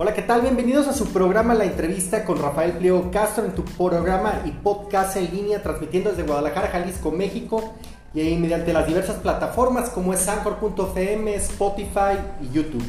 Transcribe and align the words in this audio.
Hola, 0.00 0.14
¿qué 0.14 0.22
tal? 0.22 0.42
Bienvenidos 0.42 0.86
a 0.86 0.92
su 0.92 1.08
programa 1.08 1.54
La 1.54 1.64
Entrevista 1.64 2.24
con 2.24 2.40
Rafael 2.40 2.74
Pliego 2.74 3.10
Castro 3.10 3.44
en 3.44 3.50
tu 3.50 3.64
programa 3.64 4.42
y 4.44 4.52
podcast 4.52 5.16
en 5.16 5.28
línea 5.34 5.60
transmitiendo 5.60 6.10
desde 6.10 6.22
Guadalajara, 6.22 6.68
Jalisco, 6.68 7.10
México 7.10 7.74
y 8.14 8.36
mediante 8.36 8.72
las 8.72 8.86
diversas 8.86 9.16
plataformas 9.16 9.90
como 9.90 10.14
es 10.14 10.28
Anchor.fm, 10.28 11.34
Spotify 11.34 12.16
y 12.40 12.54
YouTube. 12.54 12.84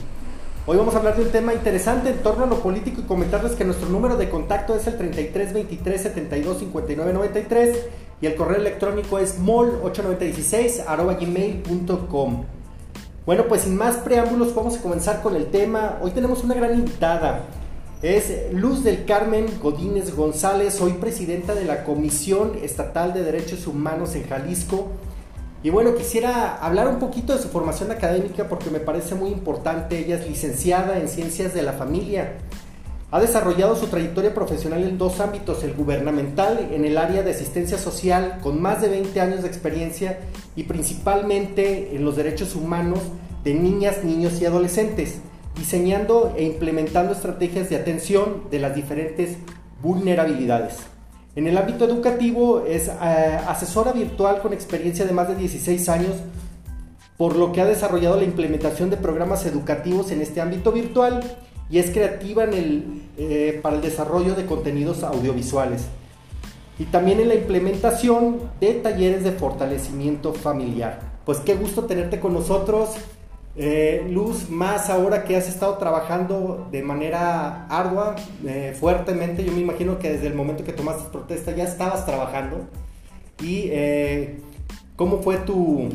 Hoy 0.68 0.78
vamos 0.78 0.94
a 0.94 1.00
hablar 1.00 1.18
de 1.18 1.24
un 1.24 1.32
tema 1.32 1.52
interesante 1.52 2.12
en 2.12 2.20
torno 2.20 2.44
a 2.44 2.48
lo 2.48 2.60
político 2.60 3.02
y 3.02 3.06
comentarles 3.06 3.54
que 3.54 3.66
nuestro 3.66 3.90
número 3.90 4.16
de 4.16 4.30
contacto 4.30 4.76
es 4.76 4.86
el 4.86 4.96
33 4.96 5.52
23 5.52 6.02
72 6.04 6.60
59 6.60 7.12
93 7.12 7.86
y 8.22 8.28
el 8.28 8.36
correo 8.36 8.58
electrónico 8.58 9.18
es 9.18 9.42
mol8916 9.42 11.20
gmail.com. 11.20 12.59
Bueno, 13.30 13.46
pues 13.48 13.62
sin 13.62 13.78
más 13.78 13.98
preámbulos 13.98 14.56
vamos 14.56 14.78
a 14.78 14.82
comenzar 14.82 15.22
con 15.22 15.36
el 15.36 15.52
tema. 15.52 16.00
Hoy 16.02 16.10
tenemos 16.10 16.44
una 16.44 16.56
gran 16.56 16.74
invitada. 16.74 17.42
Es 18.02 18.52
Luz 18.52 18.84
del 18.84 19.06
Carmen 19.06 19.46
Godínez 19.62 20.16
González, 20.16 20.82
hoy 20.82 20.94
presidenta 20.94 21.54
de 21.54 21.64
la 21.64 21.84
Comisión 21.84 22.54
Estatal 22.64 23.14
de 23.14 23.22
Derechos 23.22 23.68
Humanos 23.68 24.16
en 24.16 24.28
Jalisco. 24.28 24.88
Y 25.62 25.70
bueno, 25.70 25.94
quisiera 25.94 26.56
hablar 26.56 26.88
un 26.88 26.98
poquito 26.98 27.36
de 27.36 27.40
su 27.40 27.50
formación 27.50 27.92
académica 27.92 28.50
porque 28.50 28.72
me 28.72 28.80
parece 28.80 29.14
muy 29.14 29.30
importante. 29.30 30.00
Ella 30.00 30.16
es 30.16 30.28
licenciada 30.28 30.98
en 30.98 31.08
Ciencias 31.08 31.54
de 31.54 31.62
la 31.62 31.74
Familia. 31.74 32.34
Ha 33.12 33.20
desarrollado 33.20 33.76
su 33.76 33.88
trayectoria 33.88 34.36
profesional 34.36 34.84
en 34.84 35.00
dos 35.00 35.20
ámbitos, 35.20 35.64
el 35.64 35.74
gubernamental 35.74 36.70
en 36.72 36.86
el 36.86 36.96
área 36.96 37.24
de 37.24 37.32
asistencia 37.32 37.80
social 37.80 38.38
con 38.44 38.62
más 38.62 38.82
de 38.82 38.90
20 38.90 39.20
años 39.20 39.42
de 39.42 39.48
experiencia 39.48 40.20
y 40.56 40.64
principalmente 40.64 41.96
en 41.96 42.06
los 42.06 42.16
derechos 42.16 42.56
humanos 42.56 43.00
de 43.44 43.56
niñas, 43.56 44.04
niños 44.04 44.40
y 44.40 44.46
adolescentes, 44.46 45.22
diseñando 45.58 46.36
e 46.38 46.44
implementando 46.44 47.14
estrategias 47.14 47.68
de 47.72 47.78
atención 47.78 48.44
de 48.52 48.60
las 48.60 48.76
diferentes 48.76 49.38
vulnerabilidades. 49.82 50.76
En 51.36 51.48
el 51.48 51.58
ámbito 51.58 51.86
educativo 51.86 52.64
es 52.68 52.90
eh, 52.90 52.92
asesora 53.48 53.92
virtual 53.92 54.40
con 54.40 54.54
experiencia 54.54 55.06
de 55.06 55.14
más 55.14 55.28
de 55.30 55.36
16 55.36 55.90
años, 55.90 56.16
por 57.18 57.36
lo 57.36 57.52
que 57.54 57.62
ha 57.62 57.66
desarrollado 57.66 58.18
la 58.18 58.24
implementación 58.24 58.92
de 58.92 58.98
programas 58.98 59.48
educativos 59.48 60.12
en 60.12 60.22
este 60.22 60.42
ámbito 60.42 60.72
virtual 60.72 61.24
y 61.72 61.78
es 61.78 61.92
creativa 61.92 62.44
en 62.44 62.54
el, 62.54 63.02
eh, 63.18 63.60
para 63.62 63.76
el 63.76 63.82
desarrollo 63.82 64.36
de 64.36 64.46
contenidos 64.46 65.04
audiovisuales. 65.04 65.86
Y 66.80 66.86
también 66.86 67.20
en 67.20 67.28
la 67.28 67.36
implementación 67.36 68.40
de 68.60 68.74
talleres 68.76 69.24
de 69.24 69.34
fortalecimiento 69.34 70.34
familiar. 70.34 71.00
Pues 71.26 71.40
qué 71.40 71.56
gusto 71.56 71.84
tenerte 71.84 72.20
con 72.20 72.34
nosotros, 72.34 72.92
eh, 73.56 74.08
Luz, 74.10 74.50
más 74.50 74.90
ahora 74.90 75.26
que 75.26 75.36
has 75.36 75.50
estado 75.50 75.78
trabajando 75.78 76.70
de 76.72 76.82
manera 76.82 77.68
ardua, 77.68 78.16
eh, 78.46 78.76
fuertemente. 78.80 79.44
Yo 79.44 79.52
me 79.52 79.60
imagino 79.60 80.00
que 80.00 80.14
desde 80.14 80.28
el 80.28 80.34
momento 80.34 80.64
que 80.64 80.72
tomaste 80.72 81.10
protesta 81.12 81.54
ya 81.54 81.66
estabas 81.66 82.06
trabajando. 82.06 82.68
¿Y 83.42 83.72
cómo, 84.98 85.22
fue 85.22 85.38
tu, 85.38 85.90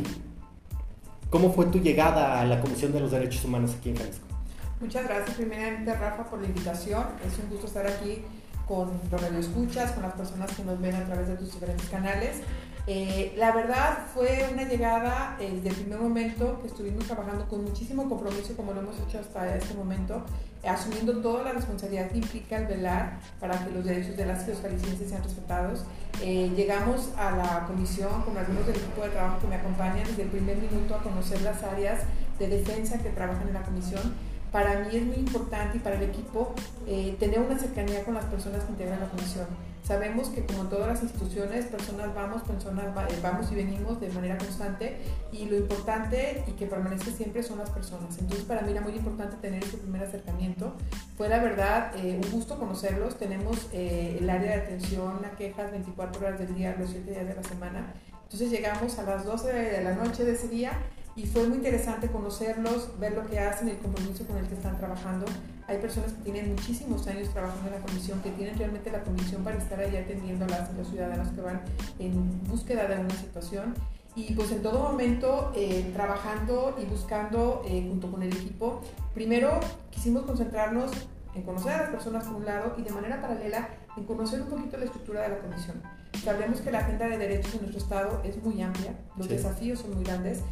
cómo 1.28 1.52
fue 1.52 1.66
tu 1.66 1.78
llegada 1.78 2.40
a 2.40 2.44
la 2.46 2.60
Comisión 2.60 2.92
de 2.92 3.00
los 3.00 3.10
Derechos 3.10 3.44
Humanos 3.44 3.74
aquí 3.78 3.90
en 3.90 3.96
Jalisco? 3.96 4.33
Muchas 4.80 5.04
gracias 5.04 5.36
primeramente 5.36 5.94
Rafa 5.94 6.24
por 6.24 6.40
la 6.40 6.46
invitación. 6.46 7.04
Es 7.26 7.38
un 7.38 7.48
gusto 7.48 7.66
estar 7.66 7.86
aquí 7.86 8.24
con 8.66 8.90
los 9.10 9.22
escuchas, 9.32 9.92
con 9.92 10.02
las 10.02 10.14
personas 10.14 10.50
que 10.52 10.64
nos 10.64 10.80
ven 10.80 10.94
a 10.94 11.04
través 11.04 11.28
de 11.28 11.36
tus 11.36 11.52
diferentes 11.52 11.88
canales. 11.88 12.40
Eh, 12.86 13.32
la 13.38 13.52
verdad 13.52 13.98
fue 14.12 14.46
una 14.52 14.64
llegada 14.64 15.38
eh, 15.40 15.52
desde 15.54 15.70
el 15.70 15.74
primer 15.76 16.00
momento 16.00 16.60
que 16.60 16.66
estuvimos 16.66 17.06
trabajando 17.06 17.48
con 17.48 17.64
muchísimo 17.64 18.06
compromiso 18.10 18.54
como 18.56 18.74
lo 18.74 18.80
hemos 18.80 18.96
hecho 19.00 19.20
hasta 19.20 19.56
este 19.56 19.72
momento, 19.72 20.22
asumiendo 20.62 21.16
toda 21.22 21.44
la 21.44 21.52
responsabilidad 21.52 22.10
que 22.10 22.18
implica 22.18 22.58
el 22.58 22.66
velar 22.66 23.20
para 23.40 23.64
que 23.64 23.70
los 23.70 23.86
derechos 23.86 24.18
de 24.18 24.26
las 24.26 24.46
y 24.46 24.50
los 24.50 24.60
sean 24.60 25.22
respetados. 25.22 25.84
Eh, 26.20 26.52
llegamos 26.54 27.10
a 27.16 27.30
la 27.30 27.64
comisión 27.66 28.20
con 28.22 28.36
algunos 28.36 28.66
del 28.66 28.76
equipo 28.76 29.02
de 29.02 29.10
trabajo 29.10 29.40
que 29.40 29.46
me 29.46 29.56
acompañan 29.56 30.06
desde 30.06 30.24
el 30.24 30.28
primer 30.28 30.58
minuto 30.58 30.94
a 30.94 31.02
conocer 31.02 31.40
las 31.40 31.62
áreas 31.62 32.02
de 32.38 32.48
defensa 32.48 32.98
que 32.98 33.08
trabajan 33.10 33.48
en 33.48 33.54
la 33.54 33.62
comisión 33.62 34.14
para 34.54 34.78
mí 34.78 34.96
es 34.96 35.04
muy 35.04 35.16
importante 35.16 35.78
y 35.78 35.80
para 35.80 35.96
el 35.96 36.04
equipo 36.04 36.54
eh, 36.86 37.16
tener 37.18 37.40
una 37.40 37.58
cercanía 37.58 38.04
con 38.04 38.14
las 38.14 38.24
personas 38.26 38.62
que 38.62 38.70
integran 38.70 39.00
la 39.00 39.08
comisión. 39.08 39.46
Sabemos 39.82 40.28
que 40.28 40.46
como 40.46 40.62
en 40.62 40.68
todas 40.68 40.86
las 40.86 41.02
instituciones, 41.02 41.64
personas 41.64 42.14
vamos, 42.14 42.42
personas 42.42 42.84
eh, 42.86 43.18
vamos 43.20 43.50
y 43.50 43.56
venimos 43.56 44.00
de 44.00 44.10
manera 44.10 44.38
constante 44.38 44.98
y 45.32 45.46
lo 45.46 45.56
importante 45.56 46.44
y 46.46 46.52
que 46.52 46.66
permanece 46.66 47.10
siempre 47.10 47.42
son 47.42 47.58
las 47.58 47.70
personas. 47.70 48.16
Entonces 48.16 48.44
para 48.44 48.62
mí 48.62 48.70
era 48.70 48.80
muy 48.80 48.92
importante 48.92 49.36
tener 49.38 49.64
ese 49.64 49.76
primer 49.76 50.04
acercamiento. 50.04 50.76
Fue 51.16 51.28
la 51.28 51.40
verdad 51.40 51.90
eh, 51.96 52.20
un 52.24 52.30
gusto 52.30 52.56
conocerlos. 52.56 53.18
Tenemos 53.18 53.66
el 53.72 54.30
área 54.30 54.52
de 54.52 54.62
atención 54.62 55.24
a 55.24 55.36
quejas 55.36 55.72
24 55.72 56.24
horas 56.24 56.38
del 56.38 56.54
día, 56.54 56.76
los 56.78 56.90
7 56.90 57.10
días 57.10 57.26
de 57.26 57.34
la 57.34 57.42
semana. 57.42 57.92
Entonces 58.22 58.52
llegamos 58.52 59.00
a 59.00 59.02
las 59.02 59.24
12 59.24 59.52
de 59.52 59.82
la 59.82 59.96
noche 59.96 60.24
de 60.24 60.34
ese 60.34 60.46
día 60.46 60.78
y 61.16 61.26
fue 61.26 61.46
muy 61.46 61.58
interesante 61.58 62.08
conocerlos, 62.08 62.98
ver 62.98 63.14
lo 63.14 63.26
que 63.26 63.38
hacen, 63.38 63.68
el 63.68 63.78
compromiso 63.78 64.26
con 64.26 64.36
el 64.36 64.46
que 64.46 64.54
están 64.54 64.76
trabajando. 64.78 65.26
Hay 65.68 65.78
personas 65.78 66.12
que 66.12 66.22
tienen 66.24 66.50
muchísimos 66.50 67.06
años 67.06 67.28
trabajando 67.30 67.68
en 67.68 67.74
la 67.74 67.86
comisión, 67.86 68.20
que 68.20 68.30
tienen 68.30 68.58
realmente 68.58 68.90
la 68.90 69.02
comisión 69.02 69.44
para 69.44 69.56
estar 69.56 69.78
ahí 69.78 69.96
atendiendo 69.96 70.44
a 70.44 70.48
las, 70.48 70.74
los 70.74 70.88
ciudadanos 70.88 71.28
que 71.28 71.40
van 71.40 71.62
en 72.00 72.42
búsqueda 72.48 72.88
de 72.88 73.00
una 73.00 73.14
situación. 73.14 73.74
Y 74.16 74.32
pues 74.34 74.50
en 74.52 74.62
todo 74.62 74.80
momento 74.80 75.52
eh, 75.56 75.90
trabajando 75.94 76.76
y 76.80 76.84
buscando 76.84 77.62
eh, 77.66 77.84
junto 77.88 78.10
con 78.10 78.22
el 78.22 78.32
equipo, 78.32 78.80
primero 79.12 79.60
quisimos 79.90 80.24
concentrarnos 80.24 80.90
en 81.34 81.42
conocer 81.42 81.72
a 81.72 81.82
las 81.82 81.90
personas 81.90 82.24
por 82.24 82.36
un 82.36 82.44
lado 82.44 82.74
y 82.78 82.82
de 82.82 82.90
manera 82.90 83.20
paralela 83.20 83.68
en 83.96 84.04
conocer 84.04 84.42
un 84.42 84.48
poquito 84.48 84.76
la 84.76 84.84
estructura 84.84 85.22
de 85.22 85.30
la 85.30 85.38
comisión. 85.38 85.82
Sabemos 86.22 86.60
que 86.60 86.70
la 86.70 86.78
agenda 86.78 87.08
de 87.08 87.18
derechos 87.18 87.54
en 87.54 87.62
nuestro 87.62 87.78
estado 87.78 88.22
es 88.24 88.40
muy 88.42 88.62
amplia, 88.62 88.94
los 89.16 89.28
desafíos 89.28 89.80
son 89.80 89.94
muy 89.94 90.04
grandes 90.04 90.42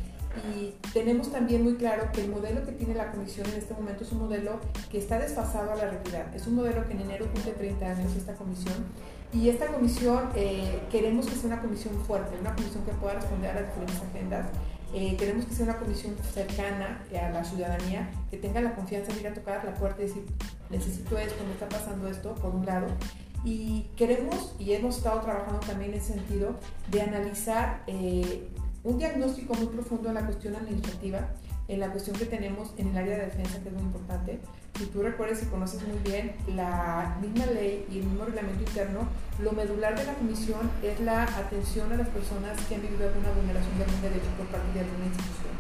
y 0.54 0.75
tenemos 0.93 1.31
también 1.31 1.62
muy 1.62 1.75
claro 1.75 2.10
que 2.12 2.22
el 2.22 2.31
modelo 2.31 2.65
que 2.65 2.72
tiene 2.72 2.94
la 2.94 3.10
comisión 3.10 3.47
en 3.48 3.54
este 3.54 3.75
momento 3.75 4.04
es 4.04 4.12
un 4.12 4.20
modelo 4.20 4.60
que 4.91 4.98
está 4.98 5.19
desfasado 5.19 5.72
a 5.72 5.76
la 5.76 5.91
realidad. 5.91 6.34
Es 6.34 6.47
un 6.47 6.54
modelo 6.56 6.87
que 6.87 6.94
en 6.94 7.03
enero 7.03 7.26
cumple 7.32 7.53
30 7.53 7.87
años 7.87 8.16
esta 8.16 8.34
comisión 8.34 8.75
y 9.32 9.48
esta 9.48 9.66
comisión 9.66 10.28
eh, 10.34 10.81
queremos 10.91 11.26
que 11.26 11.34
sea 11.34 11.47
una 11.47 11.60
comisión 11.60 11.94
fuerte, 12.06 12.38
una 12.38 12.54
comisión 12.54 12.84
que 12.84 12.92
pueda 12.92 13.15
responder 13.15 13.50
a 13.50 13.60
las 13.60 13.66
diferentes 13.69 14.03
agendas. 14.03 14.47
Eh, 14.94 15.16
queremos 15.16 15.47
que 15.47 15.54
sea 15.54 15.65
una 15.65 15.78
comisión 15.78 16.15
cercana 16.34 17.03
a 17.19 17.31
la 17.31 17.42
ciudadanía, 17.42 18.10
que 18.31 18.37
tenga 18.37 18.60
la 18.60 18.75
confianza 18.75 19.10
de 19.15 19.21
ir 19.21 19.28
a 19.28 19.32
tocar 19.32 19.65
la 19.65 19.72
puerta 19.75 20.03
y 20.03 20.06
decir, 20.06 20.26
necesito 20.69 21.16
esto, 21.16 21.42
me 21.47 21.53
está 21.53 21.66
pasando 21.66 22.09
esto, 22.09 22.34
por 22.34 22.54
un 22.54 22.66
lado. 22.66 22.88
Y 23.42 23.87
queremos, 23.97 24.54
y 24.59 24.72
hemos 24.72 24.98
estado 24.98 25.21
trabajando 25.21 25.60
también 25.60 25.92
en 25.92 25.98
ese 25.98 26.12
sentido, 26.12 26.56
de 26.91 27.00
analizar 27.00 27.82
eh, 27.87 28.48
un 28.84 28.98
diagnóstico 28.98 29.54
muy 29.54 29.66
profundo 29.66 30.09
en 30.09 30.15
la 30.15 30.26
cuestión 30.26 30.56
administrativa, 30.56 31.28
en 31.69 31.81
la 31.81 31.91
cuestión 31.91 32.16
que 32.16 32.26
tenemos 32.26 32.72
en 32.76 32.88
el 32.88 32.97
área 32.97 33.19
de 33.19 33.26
defensa, 33.26 33.62
que 33.62 33.69
es 33.69 33.75
muy 33.75 33.82
importante. 33.82 34.41
Si 34.76 34.87
tú 34.87 35.03
recuerdas 35.03 35.43
y 35.43 35.47
conoces 35.47 35.87
muy 35.87 35.98
bien 35.98 36.34
la 36.48 37.16
misma 37.21 37.47
ley 37.47 37.87
y 37.91 37.98
el 37.98 38.04
mismo 38.06 38.25
reglamento 38.25 38.62
interno, 38.62 39.09
lo 39.38 39.53
medular 39.53 39.97
de 39.97 40.04
la 40.04 40.15
comisión 40.15 40.71
es 40.82 40.98
la 41.00 41.22
atención 41.22 41.92
a 41.92 41.97
las 41.97 42.09
personas 42.09 42.60
que 42.66 42.75
han 42.75 42.82
vivido 42.82 43.06
alguna 43.06 43.31
vulneración 43.32 43.78
de 43.78 43.84
algún 43.84 44.03
derecho 44.03 44.31
por 44.37 44.47
parte 44.47 44.72
de 44.75 44.81
alguna 44.81 45.06
institución. 45.06 45.54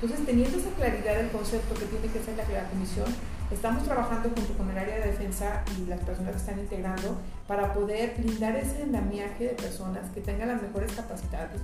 Entonces, 0.00 0.26
teniendo 0.26 0.58
esa 0.58 0.70
claridad 0.70 1.16
del 1.16 1.30
concepto 1.30 1.74
que 1.74 1.86
tiene 1.86 2.06
que 2.06 2.22
ser 2.22 2.36
la, 2.36 2.46
la 2.46 2.70
comisión, 2.70 3.10
Estamos 3.50 3.82
trabajando 3.84 4.28
junto 4.28 4.52
con 4.58 4.70
el 4.70 4.76
área 4.76 4.96
de 4.96 5.06
defensa 5.06 5.64
y 5.78 5.86
las 5.86 6.00
personas 6.00 6.32
que 6.32 6.36
están 6.38 6.58
integrando 6.58 7.16
para 7.46 7.72
poder 7.72 8.14
brindar 8.18 8.54
ese 8.56 8.82
andamiaje 8.82 9.44
de 9.44 9.54
personas 9.54 10.10
que 10.10 10.20
tengan 10.20 10.48
las 10.48 10.60
mejores 10.60 10.92
capacidades, 10.92 11.58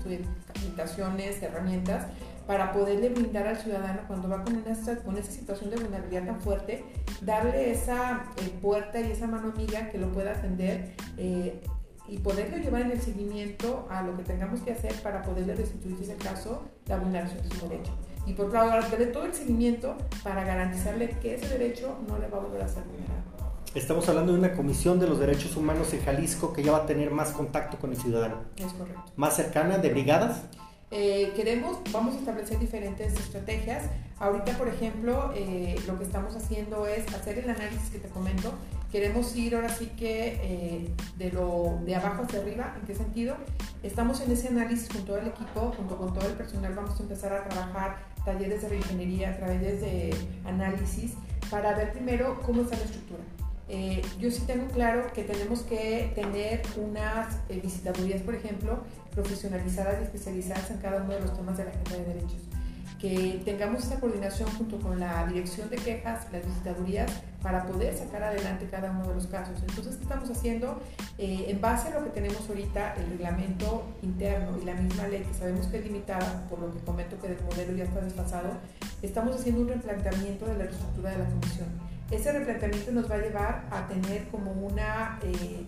capacitaciones, 0.46 1.42
herramientas, 1.42 2.06
para 2.46 2.72
poderle 2.72 3.10
brindar 3.10 3.46
al 3.48 3.58
ciudadano 3.58 4.00
cuando 4.06 4.30
va 4.30 4.42
con, 4.42 4.56
una, 4.56 5.02
con 5.02 5.18
esa 5.18 5.30
situación 5.30 5.70
de 5.70 5.76
vulnerabilidad 5.76 6.24
tan 6.24 6.40
fuerte, 6.40 6.84
darle 7.20 7.72
esa 7.72 8.24
eh, 8.38 8.50
puerta 8.62 8.98
y 9.00 9.12
esa 9.12 9.26
mano 9.26 9.52
amiga 9.54 9.90
que 9.90 9.98
lo 9.98 10.10
pueda 10.10 10.32
atender. 10.32 10.94
Eh, 11.18 11.60
y 12.06 12.18
poderlo 12.18 12.58
llevar 12.58 12.82
en 12.82 12.90
el 12.90 13.00
seguimiento 13.00 13.88
a 13.90 14.02
lo 14.02 14.14
que 14.14 14.24
tengamos 14.24 14.60
que 14.60 14.72
hacer 14.72 14.92
para 14.96 15.22
poderle 15.22 15.54
restituir, 15.54 15.96
ese 16.02 16.16
caso, 16.16 16.62
la 16.86 16.98
vulneración 16.98 17.48
de 17.48 17.56
su 17.56 17.66
derecho 17.66 17.92
y 18.26 18.32
por 18.32 18.46
otro 18.46 18.58
lado 18.58 18.88
darle 18.88 19.06
todo 19.06 19.24
el 19.24 19.34
seguimiento 19.34 19.96
para 20.22 20.44
garantizarle 20.44 21.10
que 21.20 21.34
ese 21.34 21.48
derecho 21.48 21.98
no 22.08 22.18
le 22.18 22.28
va 22.28 22.38
a 22.38 22.40
volver 22.40 22.62
a 22.62 22.68
ser 22.68 22.82
vulnerado. 22.84 23.34
Estamos 23.74 24.08
hablando 24.08 24.32
de 24.32 24.38
una 24.38 24.52
comisión 24.52 25.00
de 25.00 25.08
los 25.08 25.18
derechos 25.18 25.56
humanos 25.56 25.92
en 25.92 26.04
Jalisco 26.04 26.52
que 26.52 26.62
ya 26.62 26.72
va 26.72 26.78
a 26.78 26.86
tener 26.86 27.10
más 27.10 27.32
contacto 27.32 27.76
con 27.78 27.90
el 27.90 27.96
ciudadano. 27.96 28.36
Es 28.56 28.72
correcto. 28.72 29.02
¿Más 29.16 29.34
cercana 29.34 29.78
de 29.78 29.88
brigadas? 29.88 30.42
Eh, 30.92 31.32
queremos, 31.34 31.78
vamos 31.90 32.14
a 32.14 32.18
establecer 32.20 32.60
diferentes 32.60 33.14
estrategias. 33.14 33.82
Ahorita, 34.20 34.56
por 34.56 34.68
ejemplo, 34.68 35.32
eh, 35.34 35.74
lo 35.88 35.98
que 35.98 36.04
estamos 36.04 36.36
haciendo 36.36 36.86
es 36.86 37.12
hacer 37.12 37.40
el 37.40 37.50
análisis 37.50 37.90
que 37.90 37.98
te 37.98 38.08
comento. 38.10 38.52
Queremos 38.92 39.34
ir 39.34 39.56
ahora 39.56 39.70
sí 39.70 39.86
que 39.98 40.38
eh, 40.40 40.90
de, 41.16 41.32
lo, 41.32 41.80
de 41.84 41.96
abajo 41.96 42.22
hacia 42.22 42.38
arriba. 42.38 42.76
¿En 42.80 42.86
qué 42.86 42.94
sentido? 42.94 43.34
Estamos 43.82 44.20
en 44.20 44.30
ese 44.30 44.46
análisis 44.46 44.88
con 44.88 45.04
todo 45.04 45.18
el 45.18 45.26
equipo, 45.26 45.72
junto 45.76 45.98
con 45.98 46.14
todo 46.14 46.28
el 46.28 46.34
personal. 46.34 46.74
Vamos 46.74 47.00
a 47.00 47.02
empezar 47.02 47.32
a 47.32 47.48
trabajar 47.48 48.13
talleres 48.24 48.62
de 48.62 48.68
reingeniería 48.68 49.36
través 49.36 49.80
de 49.80 50.14
análisis 50.44 51.12
para 51.50 51.74
ver 51.74 51.92
primero 51.92 52.40
cómo 52.44 52.62
está 52.62 52.76
la 52.76 52.84
estructura. 52.84 53.22
Eh, 53.68 54.02
yo 54.20 54.30
sí 54.30 54.42
tengo 54.46 54.66
claro 54.68 55.10
que 55.14 55.22
tenemos 55.22 55.62
que 55.62 56.12
tener 56.14 56.62
unas 56.76 57.38
eh, 57.48 57.60
visitadurías, 57.62 58.20
por 58.22 58.34
ejemplo, 58.34 58.80
profesionalizadas 59.14 60.00
y 60.00 60.04
especializadas 60.04 60.70
en 60.70 60.78
cada 60.78 61.02
uno 61.02 61.14
de 61.14 61.20
los 61.20 61.34
temas 61.34 61.56
de 61.56 61.64
la 61.64 61.70
agenda 61.70 61.96
de 61.96 62.04
derechos. 62.14 62.53
Que 63.04 63.42
tengamos 63.44 63.82
esta 63.82 64.00
coordinación 64.00 64.48
junto 64.56 64.78
con 64.78 64.98
la 64.98 65.26
dirección 65.26 65.68
de 65.68 65.76
quejas, 65.76 66.26
las 66.32 66.42
visitadurías, 66.46 67.12
para 67.42 67.66
poder 67.66 67.94
sacar 67.94 68.22
adelante 68.22 68.66
cada 68.70 68.90
uno 68.92 69.08
de 69.08 69.14
los 69.16 69.26
casos. 69.26 69.58
Entonces, 69.60 69.96
¿qué 69.96 70.04
estamos 70.04 70.30
haciendo? 70.30 70.80
Eh, 71.18 71.44
en 71.48 71.60
base 71.60 71.88
a 71.88 72.00
lo 72.00 72.04
que 72.04 72.10
tenemos 72.10 72.48
ahorita, 72.48 72.94
el 72.94 73.10
reglamento 73.10 73.84
interno 74.00 74.56
y 74.58 74.64
la 74.64 74.72
misma 74.72 75.06
ley, 75.08 75.22
que 75.22 75.34
sabemos 75.34 75.66
que 75.66 75.80
es 75.80 75.84
limitada, 75.84 76.46
por 76.48 76.60
lo 76.60 76.72
que 76.72 76.78
comento 76.80 77.20
que 77.20 77.26
el 77.26 77.36
modelo 77.42 77.76
ya 77.76 77.84
está 77.84 78.00
desfasado, 78.00 78.52
estamos 79.02 79.36
haciendo 79.36 79.60
un 79.60 79.68
replanteamiento 79.68 80.46
de 80.46 80.56
la 80.56 80.64
estructura 80.64 81.10
de 81.10 81.18
la 81.18 81.26
comisión 81.26 81.94
ese 82.10 82.32
replanteamiento 82.32 82.92
nos 82.92 83.10
va 83.10 83.16
a 83.16 83.18
llevar 83.18 83.64
a 83.70 83.86
tener 83.88 84.28
como 84.28 84.52
una 84.52 85.18
eh, 85.22 85.64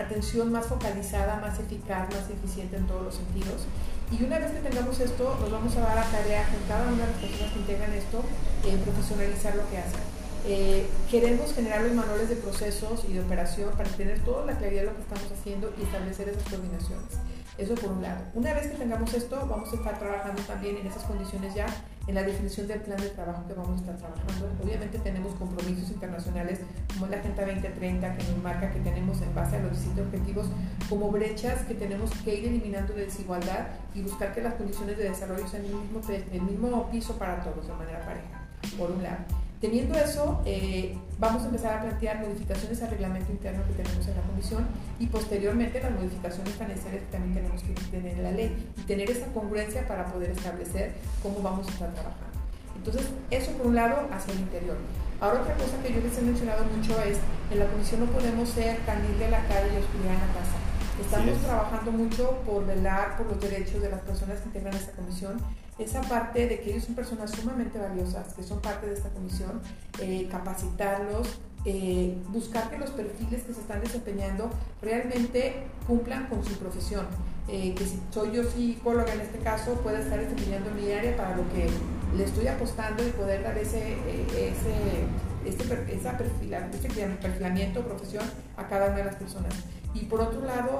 atención 0.00 0.52
más 0.52 0.66
focalizada, 0.66 1.36
más 1.36 1.58
eficaz, 1.58 2.08
más 2.10 2.28
eficiente 2.30 2.76
en 2.76 2.86
todos 2.86 3.02
los 3.02 3.14
sentidos. 3.14 3.66
Y 4.10 4.24
una 4.24 4.38
vez 4.38 4.50
que 4.50 4.68
tengamos 4.68 4.98
esto, 4.98 5.36
nos 5.40 5.50
vamos 5.50 5.76
a 5.76 5.80
dar 5.80 5.98
a 5.98 6.04
tarea 6.04 6.44
con 6.48 6.60
cada 6.68 6.88
una 6.88 7.06
de 7.06 7.12
las 7.12 7.20
personas 7.20 7.52
que 7.52 7.58
integran 7.60 7.92
esto, 7.92 8.24
en 8.66 8.78
profesionalizar 8.80 9.54
lo 9.54 9.68
que 9.70 9.78
hacen. 9.78 10.00
Eh, 10.46 10.88
queremos 11.10 11.52
generar 11.52 11.82
los 11.82 11.92
manuales 11.92 12.28
de 12.28 12.36
procesos 12.36 13.04
y 13.08 13.12
de 13.12 13.20
operación 13.20 13.70
para 13.76 13.90
tener 13.90 14.18
toda 14.24 14.46
la 14.46 14.56
claridad 14.56 14.82
de 14.82 14.86
lo 14.88 14.96
que 14.96 15.02
estamos 15.02 15.30
haciendo 15.30 15.72
y 15.78 15.82
establecer 15.82 16.28
esas 16.28 16.42
coordinaciones. 16.44 17.18
Eso 17.58 17.74
por 17.74 17.92
un 17.92 18.02
lado. 18.02 18.24
Una 18.34 18.54
vez 18.54 18.68
que 18.68 18.78
tengamos 18.78 19.12
esto, 19.12 19.36
vamos 19.48 19.70
a 19.72 19.76
estar 19.76 19.98
trabajando 19.98 20.40
también 20.42 20.78
en 20.78 20.86
esas 20.86 21.02
condiciones 21.04 21.54
ya, 21.54 21.66
en 22.06 22.14
la 22.14 22.22
definición 22.22 22.66
del 22.66 22.80
plan 22.80 22.98
de 22.98 23.08
trabajo 23.10 23.46
que 23.46 23.54
vamos 23.54 23.78
a 23.78 23.80
estar 23.80 23.96
trabajando. 23.96 24.48
Obviamente 24.62 24.98
tenemos 24.98 25.34
compromisos 25.34 25.90
internacionales 25.90 26.60
como 26.94 27.06
la 27.06 27.18
Agenda 27.18 27.44
2030 27.44 28.16
que 28.16 28.24
nos 28.24 28.42
marca 28.42 28.70
que 28.70 28.80
tenemos 28.80 29.20
en 29.22 29.34
base 29.34 29.56
a 29.56 29.60
los 29.60 29.72
distintos 29.72 30.06
objetivos 30.06 30.46
como 30.88 31.10
brechas 31.10 31.62
que 31.62 31.74
tenemos 31.74 32.10
que 32.24 32.34
ir 32.34 32.48
eliminando 32.48 32.94
de 32.94 33.04
desigualdad 33.04 33.68
y 33.94 34.02
buscar 34.02 34.34
que 34.34 34.42
las 34.42 34.54
condiciones 34.54 34.96
de 34.98 35.04
desarrollo 35.04 35.46
sean 35.46 35.64
el 35.64 35.74
mismo, 35.74 36.00
el 36.08 36.42
mismo 36.42 36.90
piso 36.90 37.16
para 37.16 37.42
todos 37.44 37.66
de 37.66 37.72
manera 37.74 38.00
pareja, 38.00 38.48
por 38.76 38.90
un 38.90 39.02
lado. 39.02 39.18
Teniendo 39.60 39.98
eso, 39.98 40.40
eh, 40.46 40.96
vamos 41.18 41.42
a 41.42 41.46
empezar 41.46 41.74
a 41.76 41.82
plantear 41.82 42.20
modificaciones 42.20 42.80
al 42.82 42.90
reglamento 42.92 43.30
interno 43.30 43.62
que 43.66 43.82
tenemos 43.82 44.08
en 44.08 44.16
la 44.16 44.22
comisión 44.22 44.66
y 44.98 45.06
posteriormente 45.06 45.82
las 45.82 45.90
modificaciones 45.92 46.54
tan 46.56 46.68
necesarias 46.68 47.02
que 47.02 47.12
también 47.12 47.34
tenemos 47.34 47.62
que 47.62 47.74
tener 47.90 48.16
en 48.16 48.22
la 48.22 48.30
ley 48.30 48.72
y 48.78 48.80
tener 48.84 49.10
esa 49.10 49.26
congruencia 49.34 49.86
para 49.86 50.06
poder 50.06 50.30
establecer 50.30 50.94
cómo 51.22 51.42
vamos 51.42 51.68
a 51.68 51.70
estar 51.72 51.92
trabajando. 51.92 52.40
Entonces, 52.74 53.06
eso 53.30 53.52
por 53.52 53.66
un 53.66 53.74
lado 53.74 54.08
hacia 54.10 54.32
el 54.32 54.40
interior. 54.40 54.78
Ahora 55.20 55.42
otra 55.42 55.52
cosa 55.52 55.76
que 55.82 55.92
yo 55.92 56.00
les 56.00 56.16
he 56.16 56.22
mencionado 56.22 56.64
mucho 56.64 56.98
es, 57.02 57.18
en 57.52 57.58
la 57.58 57.66
comisión 57.66 58.00
no 58.00 58.06
podemos 58.06 58.48
ser 58.48 58.78
candil 58.86 59.18
de 59.18 59.30
la 59.30 59.44
calle 59.44 59.68
y 59.74 59.76
oscuridad 59.76 60.14
en 60.14 60.20
la 60.20 60.32
casa. 60.40 60.56
Estamos 60.98 61.38
trabajando 61.42 61.92
mucho 61.92 62.40
por 62.46 62.66
velar 62.66 63.18
por 63.18 63.26
los 63.26 63.40
derechos 63.40 63.82
de 63.82 63.90
las 63.90 64.00
personas 64.00 64.40
que 64.40 64.46
integran 64.46 64.74
esta 64.74 64.92
comisión 64.92 65.36
esa 65.80 66.02
parte 66.02 66.46
de 66.46 66.60
que 66.60 66.70
ellos 66.70 66.84
son 66.84 66.94
personas 66.94 67.30
sumamente 67.30 67.78
valiosas, 67.78 68.34
que 68.34 68.42
son 68.42 68.60
parte 68.60 68.86
de 68.86 68.94
esta 68.94 69.08
comisión, 69.08 69.60
eh, 69.98 70.28
capacitarlos, 70.30 71.38
eh, 71.64 72.16
buscar 72.28 72.70
que 72.70 72.78
los 72.78 72.90
perfiles 72.90 73.42
que 73.44 73.54
se 73.54 73.60
están 73.60 73.80
desempeñando 73.80 74.50
realmente 74.82 75.64
cumplan 75.86 76.26
con 76.28 76.44
su 76.44 76.54
profesión. 76.54 77.06
Eh, 77.48 77.74
que 77.74 77.84
si 77.84 77.98
soy 78.10 78.32
yo 78.32 78.44
psicóloga 78.44 79.12
en 79.12 79.22
este 79.22 79.38
caso, 79.38 79.74
pueda 79.76 80.00
estar 80.00 80.20
desempeñando 80.20 80.70
mi 80.70 80.92
área 80.92 81.16
para 81.16 81.34
lo 81.34 81.42
que 81.52 81.68
le 82.16 82.24
estoy 82.24 82.46
apostando 82.46 83.06
y 83.06 83.10
poder 83.10 83.42
dar 83.42 83.56
ese, 83.56 83.94
ese, 84.36 85.06
este, 85.44 85.94
esa 85.94 86.16
perfilamiento, 86.16 87.82
profesión 87.82 88.24
a 88.56 88.68
cada 88.68 88.88
una 88.88 88.96
de 88.96 89.04
las 89.04 89.16
personas. 89.16 89.52
Y 89.94 90.04
por 90.04 90.20
otro 90.20 90.44
lado, 90.44 90.78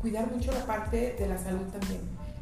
cuidar 0.00 0.30
mucho 0.30 0.52
la 0.52 0.64
parte 0.66 1.16
de 1.18 1.26
la 1.26 1.38
salud 1.38 1.66
también 1.72 2.00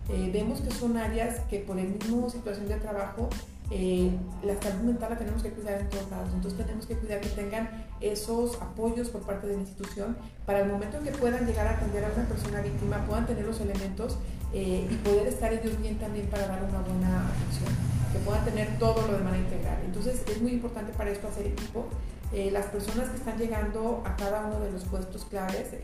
eh, 0.09 0.31
vemos 0.33 0.61
que 0.61 0.71
son 0.71 0.97
áreas 0.97 1.41
que 1.51 1.61
por 1.61 1.79
el 1.79 1.89
mismo 1.89 2.31
situación 2.31 2.67
de 2.67 2.77
trabajo, 2.77 3.29
eh, 3.71 4.11
la 4.43 4.61
salud 4.63 4.85
mental 4.85 5.11
la 5.11 5.19
tenemos 5.19 5.43
que 5.43 5.51
cuidar 5.51 5.81
en 5.81 5.89
todos 5.91 6.11
lados. 6.11 6.31
Entonces 6.33 6.59
tenemos 6.59 6.87
que 6.87 6.97
cuidar 6.97 7.21
que 7.21 7.29
tengan 7.29 7.87
esos 8.01 8.61
apoyos 8.63 9.11
por 9.11 9.21
parte 9.23 9.47
de 9.47 9.55
la 9.55 9.61
institución 9.61 10.17
para 10.47 10.61
el 10.61 10.69
momento 10.69 10.97
en 10.97 11.05
que 11.05 11.11
puedan 11.11 11.47
llegar 11.47 11.67
a 11.67 11.71
atender 11.73 12.05
a 12.05 12.09
una 12.15 12.27
persona 12.27 12.63
víctima, 12.63 13.05
puedan 13.07 13.27
tener 13.27 13.45
los 13.45 13.61
elementos 13.61 14.17
eh, 14.55 14.89
y 14.91 14.95
poder 14.97 15.27
estar 15.27 15.53
ellos 15.53 15.79
bien 15.79 15.99
también 15.99 16.27
para 16.29 16.47
dar 16.47 16.65
una 16.65 16.81
buena 16.81 17.29
atención, 17.29 17.77
que 18.11 18.19
puedan 18.21 18.45
tener 18.47 18.79
todo 18.79 19.07
lo 19.07 19.19
de 19.19 19.25
manera 19.25 19.45
integral. 19.45 19.79
Entonces 19.85 20.23
es 20.27 20.41
muy 20.41 20.53
importante 20.53 20.95
para 20.95 21.11
esto 21.11 21.29
hacer 21.29 21.47
equipo. 21.49 21.87
las 22.33 22.67
personas 22.67 23.11
que 23.11 23.17
están 23.17 23.39
llegando 23.39 24.03
a 24.07 24.17
cada 24.17 24.47
uno 24.47 24.61
de 24.61 24.71
los 24.71 24.85
puestos 24.85 25.27
claves, 25.27 25.75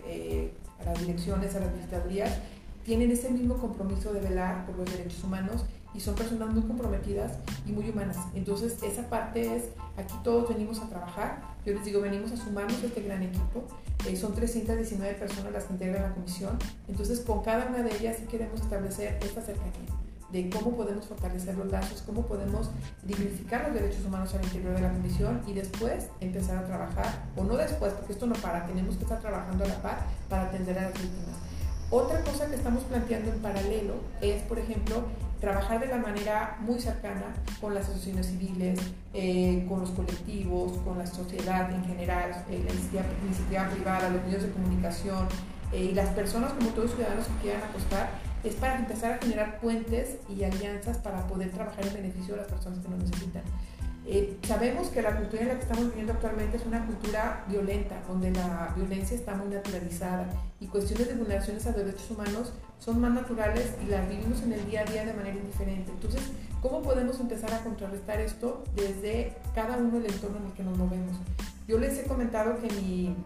a 0.81 0.85
las 0.85 0.99
direcciones, 1.00 1.55
a 1.56 1.61
las 1.61 1.75
visitadurías, 1.75 2.38
tienen 2.85 3.11
ese 3.11 3.31
mismo 3.31 3.57
compromiso 3.57 4.13
de 4.13 4.21
velar 4.21 4.67
por 4.67 4.77
los 4.77 4.91
derechos 4.91 5.23
humanos 5.25 5.65
y 5.95 6.01
son 6.01 6.15
personas 6.15 6.53
muy 6.53 6.63
comprometidas 6.63 7.33
y 7.67 7.73
muy 7.73 7.89
humanas. 7.89 8.17
Entonces, 8.35 8.83
esa 8.83 9.09
parte 9.09 9.57
es, 9.57 9.65
aquí 9.97 10.15
todos 10.23 10.49
venimos 10.49 10.81
a 10.81 10.89
trabajar, 10.89 11.41
yo 11.65 11.73
les 11.73 11.85
digo, 11.85 12.01
venimos 12.01 12.33
a 12.33 12.37
sumarnos 12.37 12.83
a 12.83 12.87
este 12.87 13.03
gran 13.03 13.23
equipo, 13.23 13.65
eh, 14.07 14.17
son 14.17 14.35
319 14.35 15.15
personas 15.15 15.53
las 15.53 15.65
que 15.65 15.73
integran 15.75 16.03
la 16.03 16.15
comisión, 16.15 16.59
entonces 16.89 17.21
con 17.21 17.43
cada 17.43 17.67
una 17.67 17.83
de 17.83 17.97
ellas 17.97 18.17
sí 18.19 18.27
queremos 18.27 18.61
establecer 18.61 19.19
esta 19.23 19.41
cercanía 19.41 20.05
de 20.35 20.51
cómo 20.51 20.77
podemos 20.77 21.07
fortalecer 21.07 21.57
los 21.57 21.71
lazos, 21.71 22.03
cómo 22.05 22.27
podemos 22.27 22.69
dignificar 23.05 23.67
los 23.67 23.75
derechos 23.75 24.05
humanos 24.05 24.35
al 24.35 24.43
interior 24.43 24.75
de 24.75 24.81
la 24.81 24.93
comisión 24.93 25.41
y 25.47 25.53
después 25.53 26.09
empezar 26.21 26.59
a 26.59 26.67
trabajar, 26.67 27.23
o 27.37 27.45
no 27.45 27.57
después, 27.57 27.93
porque 27.93 28.15
esto 28.15 28.27
no 28.27 28.35
para, 28.35 28.67
tenemos 28.67 28.97
que 28.97 29.05
estar 29.05 29.21
trabajando 29.21 29.65
a 29.65 29.69
la 29.69 29.81
par 29.81 29.99
para 30.29 30.49
atender 30.49 30.77
a 30.77 30.91
las 30.91 30.93
víctimas. 30.95 31.44
Otra 31.91 32.21
cosa 32.23 32.49
que 32.49 32.57
estamos 32.57 32.83
planteando 32.85 33.31
en 33.33 33.39
paralelo 33.41 33.95
es, 34.21 34.43
por 34.43 34.59
ejemplo, 34.59 35.05
trabajar 35.41 35.79
de 35.79 35.89
la 35.89 35.99
manera 35.99 36.57
muy 36.61 36.81
cercana 36.81 37.35
con 37.61 37.75
las 37.75 37.85
asociaciones 37.85 38.27
civiles, 38.27 38.81
eh, 39.13 39.67
con 39.69 39.81
los 39.81 39.91
colectivos, 39.91 40.73
con 40.85 40.99
la 40.99 41.07
sociedad 41.07 41.71
en 41.71 41.85
general, 41.85 42.45
eh, 42.49 42.65
la 42.65 42.73
iniciativa, 43.27 43.69
privada, 43.69 44.09
los 44.09 44.25
medios 44.25 44.43
de 44.43 44.51
comunicación 44.51 45.29
eh, 45.73 45.85
y 45.85 45.95
las 45.95 46.09
personas 46.11 46.53
como 46.53 46.71
todos 46.71 46.87
los 46.87 46.95
ciudadanos 46.95 47.27
que 47.27 47.43
quieran 47.43 47.63
apostar, 47.63 48.09
es 48.43 48.55
para 48.55 48.79
empezar 48.79 49.13
a 49.13 49.19
generar 49.19 49.61
puentes 49.61 50.17
y 50.29 50.45
alianzas 50.45 50.99
para 50.99 51.27
poder 51.27 51.51
trabajar 51.51 51.87
en 51.87 51.94
beneficio 51.94 52.35
de 52.35 52.41
las 52.41 52.51
personas 52.51 52.79
que 52.81 52.89
nos 52.89 52.99
necesitan. 53.01 53.43
Eh, 54.06 54.37
sabemos 54.46 54.89
que 54.89 55.01
la 55.01 55.17
cultura 55.17 55.43
en 55.43 55.49
la 55.49 55.55
que 55.55 55.63
estamos 55.63 55.87
viviendo 55.87 56.13
actualmente 56.13 56.58
es 56.58 56.67
una 56.67 56.84
cultura 56.84 57.44
violenta, 57.49 58.03
donde 58.06 58.31
la 58.32 58.75
violencia 58.77 59.17
está 59.17 59.34
muy 59.34 59.49
naturalizada 59.49 60.27
y 60.61 60.67
cuestiones 60.67 61.08
de 61.08 61.15
vulneraciones 61.15 61.67
a 61.67 61.73
derechos 61.73 62.11
humanos 62.11 62.53
son 62.79 63.01
más 63.01 63.13
naturales 63.13 63.75
y 63.82 63.89
las 63.89 64.06
vivimos 64.06 64.43
en 64.43 64.53
el 64.53 64.67
día 64.67 64.82
a 64.82 64.84
día 64.84 65.06
de 65.06 65.15
manera 65.15 65.37
indiferente. 65.37 65.91
Entonces, 65.91 66.20
¿cómo 66.61 66.82
podemos 66.82 67.19
empezar 67.19 67.55
a 67.55 67.61
contrarrestar 67.61 68.20
esto 68.20 68.63
desde 68.77 69.32
cada 69.55 69.79
uno 69.79 69.99
del 69.99 70.13
entorno 70.13 70.37
en 70.37 70.46
el 70.46 70.53
que 70.53 70.65
nos 70.65 70.77
movemos? 70.77 71.17
Yo 71.67 71.79
les 71.79 71.99
he 71.99 72.05
comentado 72.05 72.58
que 72.61 72.69
mi 72.75 73.17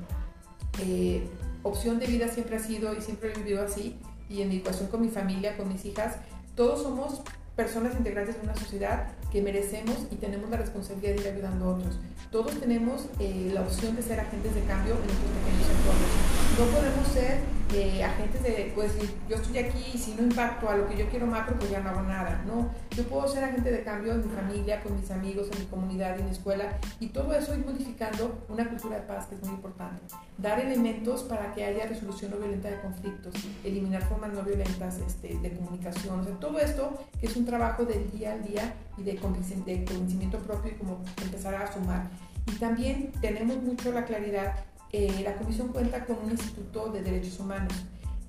eh, 0.81 1.29
opción 1.65 1.99
de 1.99 2.07
vida 2.07 2.29
siempre 2.29 2.57
ha 2.57 2.61
sido 2.61 2.95
y 2.97 3.01
siempre 3.01 3.33
he 3.33 3.35
vivido 3.37 3.65
así 3.65 3.99
y 4.29 4.43
en 4.43 4.49
mi 4.49 4.59
ecuación 4.59 4.89
con 4.89 5.01
mi 5.01 5.09
familia, 5.09 5.57
con 5.57 5.67
mis 5.69 5.85
hijas, 5.85 6.19
todos 6.55 6.83
somos 6.83 7.23
personas 7.57 7.95
integrantes 7.97 8.37
de 8.37 8.43
una 8.43 8.55
sociedad 8.55 9.09
que 9.31 9.43
merecemos 9.43 9.97
y 10.11 10.17
tenemos 10.17 10.49
la 10.51 10.57
responsabilidad 10.57 11.15
de 11.15 11.21
ir 11.21 11.29
ayudando 11.29 11.65
a 11.67 11.69
otros. 11.77 11.99
Todos 12.31 12.59
tenemos 12.61 13.07
eh, 13.19 13.51
la 13.53 13.63
opción 13.63 13.97
de 13.97 14.03
ser 14.03 14.21
agentes 14.21 14.55
de 14.55 14.63
cambio 14.63 14.95
en 14.95 15.11
estos 15.11 15.31
pequeños 15.43 15.69
entornos. 15.79 16.38
No 16.59 16.65
podemos 16.65 17.07
ser 17.13 17.39
eh, 17.73 18.03
agentes 18.03 18.43
de, 18.43 18.73
pues 18.75 18.91
yo 19.29 19.37
estoy 19.37 19.59
aquí 19.59 19.93
y 19.95 19.97
si 19.97 20.15
no 20.15 20.23
impacto 20.23 20.69
a 20.69 20.77
lo 20.77 20.89
que 20.89 20.97
yo 20.97 21.09
quiero 21.09 21.25
macro, 21.25 21.57
pues 21.57 21.71
ya 21.71 21.79
no 21.79 21.91
hago 21.91 22.03
nada. 22.03 22.43
No, 22.49 22.69
yo 22.97 23.05
puedo 23.05 23.29
ser 23.29 23.45
agente 23.45 23.71
de 23.71 23.85
cambio 23.85 24.13
en 24.15 24.27
mi 24.27 24.35
familia, 24.35 24.83
con 24.83 24.97
mis 24.97 25.09
amigos, 25.13 25.49
en 25.53 25.61
mi 25.61 25.67
comunidad, 25.67 26.19
en 26.19 26.25
mi 26.25 26.33
escuela 26.33 26.65
y 26.99 27.11
todo 27.11 27.33
eso 27.33 27.55
ir 27.55 27.65
modificando 27.65 28.45
una 28.49 28.69
cultura 28.69 28.97
de 28.97 29.03
paz 29.03 29.27
que 29.27 29.37
es 29.37 29.43
muy 29.43 29.51
importante. 29.51 30.03
Dar 30.37 30.59
elementos 30.59 31.23
para 31.23 31.55
que 31.55 31.65
haya 31.65 31.87
resolución 31.87 32.33
no 32.33 32.39
violenta 32.39 32.71
de 32.71 32.81
conflictos, 32.81 33.35
eliminar 33.63 34.03
formas 34.09 34.33
no 34.33 34.43
violentas 34.43 34.99
este, 34.99 35.39
de 35.39 35.53
comunicación, 35.53 36.19
o 36.19 36.25
sea, 36.25 36.35
todo 36.41 36.59
esto 36.59 36.99
que 37.21 37.27
es 37.29 37.37
un 37.37 37.47
trabajo 37.47 37.85
del 37.85 38.11
día 38.11 38.33
al 38.33 38.43
día 38.43 38.75
y 38.97 39.05
de, 39.05 39.15
conocimiento 39.15 40.39
propio 40.39 40.73
y 40.73 40.75
como 40.75 41.05
empezar 41.23 41.55
a 41.55 41.73
sumar. 41.73 42.09
Y 42.49 42.53
también 42.53 43.13
tenemos 43.21 43.63
mucho 43.63 43.93
la 43.93 44.05
claridad 44.05 44.57
eh, 44.93 45.21
la 45.25 45.37
Comisión 45.37 45.69
cuenta 45.69 46.05
con 46.05 46.19
un 46.25 46.31
Instituto 46.31 46.91
de 46.91 47.03
Derechos 47.03 47.39
Humanos. 47.41 47.73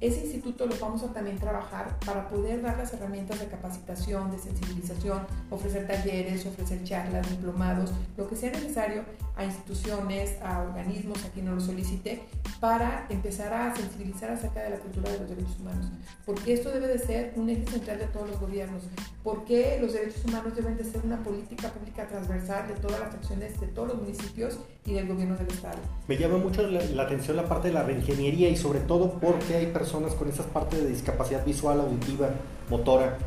Ese 0.01 0.21
instituto 0.21 0.65
lo 0.65 0.75
vamos 0.79 1.03
a 1.03 1.11
también 1.11 1.37
trabajar 1.37 1.97
para 2.05 2.29
poder 2.29 2.61
dar 2.61 2.77
las 2.77 2.93
herramientas 2.93 3.37
de 3.39 3.47
capacitación, 3.47 4.31
de 4.31 4.39
sensibilización, 4.39 5.27
ofrecer 5.49 5.87
talleres, 5.87 6.45
ofrecer 6.45 6.83
charlas, 6.85 7.29
diplomados, 7.29 7.91
lo 8.15 8.27
que 8.29 8.37
sea 8.37 8.51
necesario 8.51 9.03
a 9.35 9.43
instituciones, 9.43 10.37
a 10.41 10.61
organismos, 10.61 11.23
a 11.25 11.29
quien 11.29 11.45
nos 11.45 11.55
lo 11.55 11.61
solicite, 11.61 12.21
para 12.61 13.07
empezar 13.09 13.53
a 13.53 13.75
sensibilizar 13.75 14.31
acerca 14.31 14.63
de 14.63 14.69
la 14.71 14.77
cultura 14.77 15.11
de 15.11 15.19
los 15.19 15.29
derechos 15.29 15.59
humanos. 15.59 15.87
Porque 16.25 16.53
esto 16.53 16.71
debe 16.71 16.87
de 16.87 16.99
ser 16.99 17.33
un 17.35 17.49
eje 17.49 17.65
central 17.65 17.99
de 17.99 18.05
todos 18.07 18.29
los 18.29 18.39
gobiernos. 18.39 18.83
Porque 19.23 19.77
los 19.81 19.93
derechos 19.93 20.23
humanos 20.25 20.55
deben 20.55 20.77
de 20.77 20.83
ser 20.83 21.01
una 21.03 21.21
política 21.23 21.69
pública 21.69 22.07
transversal 22.07 22.67
de 22.67 22.73
todas 22.75 22.99
las 22.99 23.13
acciones 23.13 23.59
de 23.59 23.67
todos 23.67 23.89
los 23.89 24.01
municipios 24.01 24.59
y 24.85 24.93
del 24.93 25.07
gobierno 25.07 25.35
del 25.37 25.47
Estado. 25.47 25.77
Me 26.07 26.17
llama 26.17 26.37
mucho 26.37 26.63
la, 26.63 26.83
la 26.83 27.03
atención 27.03 27.37
la 27.37 27.47
parte 27.47 27.69
de 27.69 27.73
la 27.73 27.83
reingeniería 27.83 28.49
y 28.49 28.57
sobre 28.57 28.79
todo 28.79 29.19
porque 29.19 29.55
hay 29.55 29.67
personas 29.67 29.88
con 29.91 30.29
esas 30.29 30.45
partes 30.47 30.83
de 30.83 30.89
discapacidad 30.89 31.45
visual, 31.45 31.79
auditiva, 31.79 32.29
motora. 32.69 33.17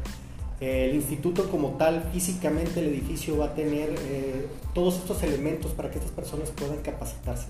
El 0.61 0.95
instituto 0.95 1.51
como 1.51 1.71
tal, 1.71 2.05
físicamente 2.13 2.81
el 2.81 2.87
edificio 2.87 3.37
va 3.37 3.47
a 3.47 3.55
tener 3.55 3.95
eh, 3.99 4.47
todos 4.75 4.97
estos 4.97 5.23
elementos 5.25 5.73
para 5.73 5.91
que 5.91 5.99
estas 5.99 6.13
personas 6.13 6.51
puedan 6.51 6.79
capacitarse. 6.83 7.49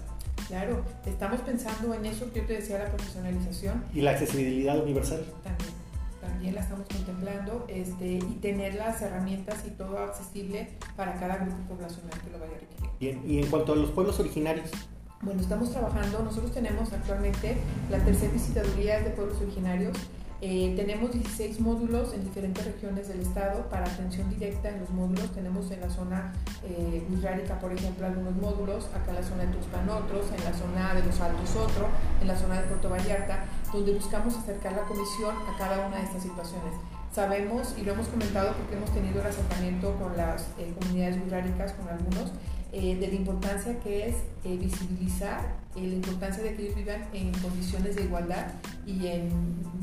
Claro, 0.49 0.83
estamos 1.07 1.41
pensando 1.41 1.93
en 1.95 2.07
eso 2.07 2.33
que 2.33 2.41
yo 2.41 2.47
te 2.47 2.55
decía, 2.55 2.79
la 2.79 2.87
profesionalización. 2.87 3.85
Y 3.93 4.01
la 4.01 4.13
accesibilidad 4.13 4.83
universal. 4.83 5.25
También, 5.45 5.71
también 6.21 6.55
la 6.55 6.63
estamos 6.63 6.87
contemplando 6.89 7.67
este, 7.69 8.15
y 8.15 8.39
tener 8.41 8.75
las 8.77 9.03
herramientas 9.03 9.63
y 9.67 9.71
todo 9.71 9.99
accesible 9.99 10.71
para 10.97 11.15
cada 11.21 11.37
grupo 11.37 11.75
poblacional 11.75 12.19
que 12.19 12.31
lo 12.31 12.39
vaya 12.39 12.53
a 12.53 12.61
requerir. 12.61 12.91
Bien, 12.99 13.23
y 13.27 13.43
en 13.43 13.51
cuanto 13.51 13.75
a 13.75 13.77
los 13.77 13.91
pueblos 13.91 14.19
originarios, 14.21 14.71
bueno, 15.23 15.41
estamos 15.41 15.71
trabajando, 15.71 16.23
nosotros 16.23 16.53
tenemos 16.53 16.93
actualmente 16.93 17.57
la 17.91 17.99
tercera 17.99 18.33
visitaduría 18.33 19.01
de 19.01 19.11
pueblos 19.11 19.41
originarios. 19.41 19.97
Eh, 20.41 20.75
tenemos 20.75 21.13
16 21.13 21.61
módulos 21.61 22.13
en 22.13 22.25
diferentes 22.25 22.65
regiones 22.65 23.07
del 23.07 23.21
estado 23.21 23.69
para 23.71 23.87
atención 23.87 24.29
directa 24.29 24.71
en 24.71 24.81
los 24.81 24.91
módulos. 24.91 25.31
Tenemos 25.31 25.71
en 25.71 25.81
la 25.81 25.89
zona 25.89 26.33
eh, 26.65 27.07
por 27.61 27.73
ejemplo, 27.73 28.07
algunos 28.07 28.35
módulos, 28.35 28.87
acá 28.87 29.11
en 29.11 29.15
la 29.15 29.23
zona 29.23 29.45
de 29.45 29.53
Tuxpan 29.53 29.89
otros, 29.89 30.27
en 30.37 30.45
la 30.45 30.53
zona 30.53 30.95
de 30.95 31.07
Los 31.07 31.21
Altos 31.21 31.55
otro, 31.55 31.87
en 32.21 32.27
la 32.27 32.37
zona 32.37 32.61
de 32.61 32.67
Puerto 32.67 32.91
Vallarta, 32.91 33.45
donde 33.73 33.95
buscamos 33.95 34.37
acercar 34.37 34.73
la 34.73 34.83
comisión 34.83 35.37
a 35.49 35.57
cada 35.57 35.87
una 35.87 35.99
de 35.99 36.03
estas 36.03 36.25
situaciones. 36.25 36.75
Sabemos, 37.13 37.75
y 37.79 37.83
lo 37.83 37.93
hemos 37.93 38.09
comentado 38.09 38.55
porque 38.57 38.75
hemos 38.75 38.91
tenido 38.91 39.21
el 39.21 39.27
acercamiento 39.29 39.95
con 39.95 40.17
las 40.17 40.49
eh, 40.59 40.75
comunidades 40.81 41.19
wixárikas, 41.23 41.73
con 41.75 41.89
algunos, 41.89 42.33
eh, 42.75 42.97
de 42.97 43.07
la 43.07 43.15
importancia 43.15 43.79
que 43.81 44.09
es 44.09 44.17
eh, 44.45 44.57
visibilizar 44.57 45.61
eh, 45.77 45.87
la 45.87 45.95
importancia 45.95 46.43
de 46.43 46.55
que 46.55 46.63
ellos 46.63 46.75
vivan 46.75 47.07
en 47.13 47.31
condiciones 47.35 47.97
de 47.97 48.05
igualdad 48.05 48.47
y 48.87 49.09
en 49.09 49.29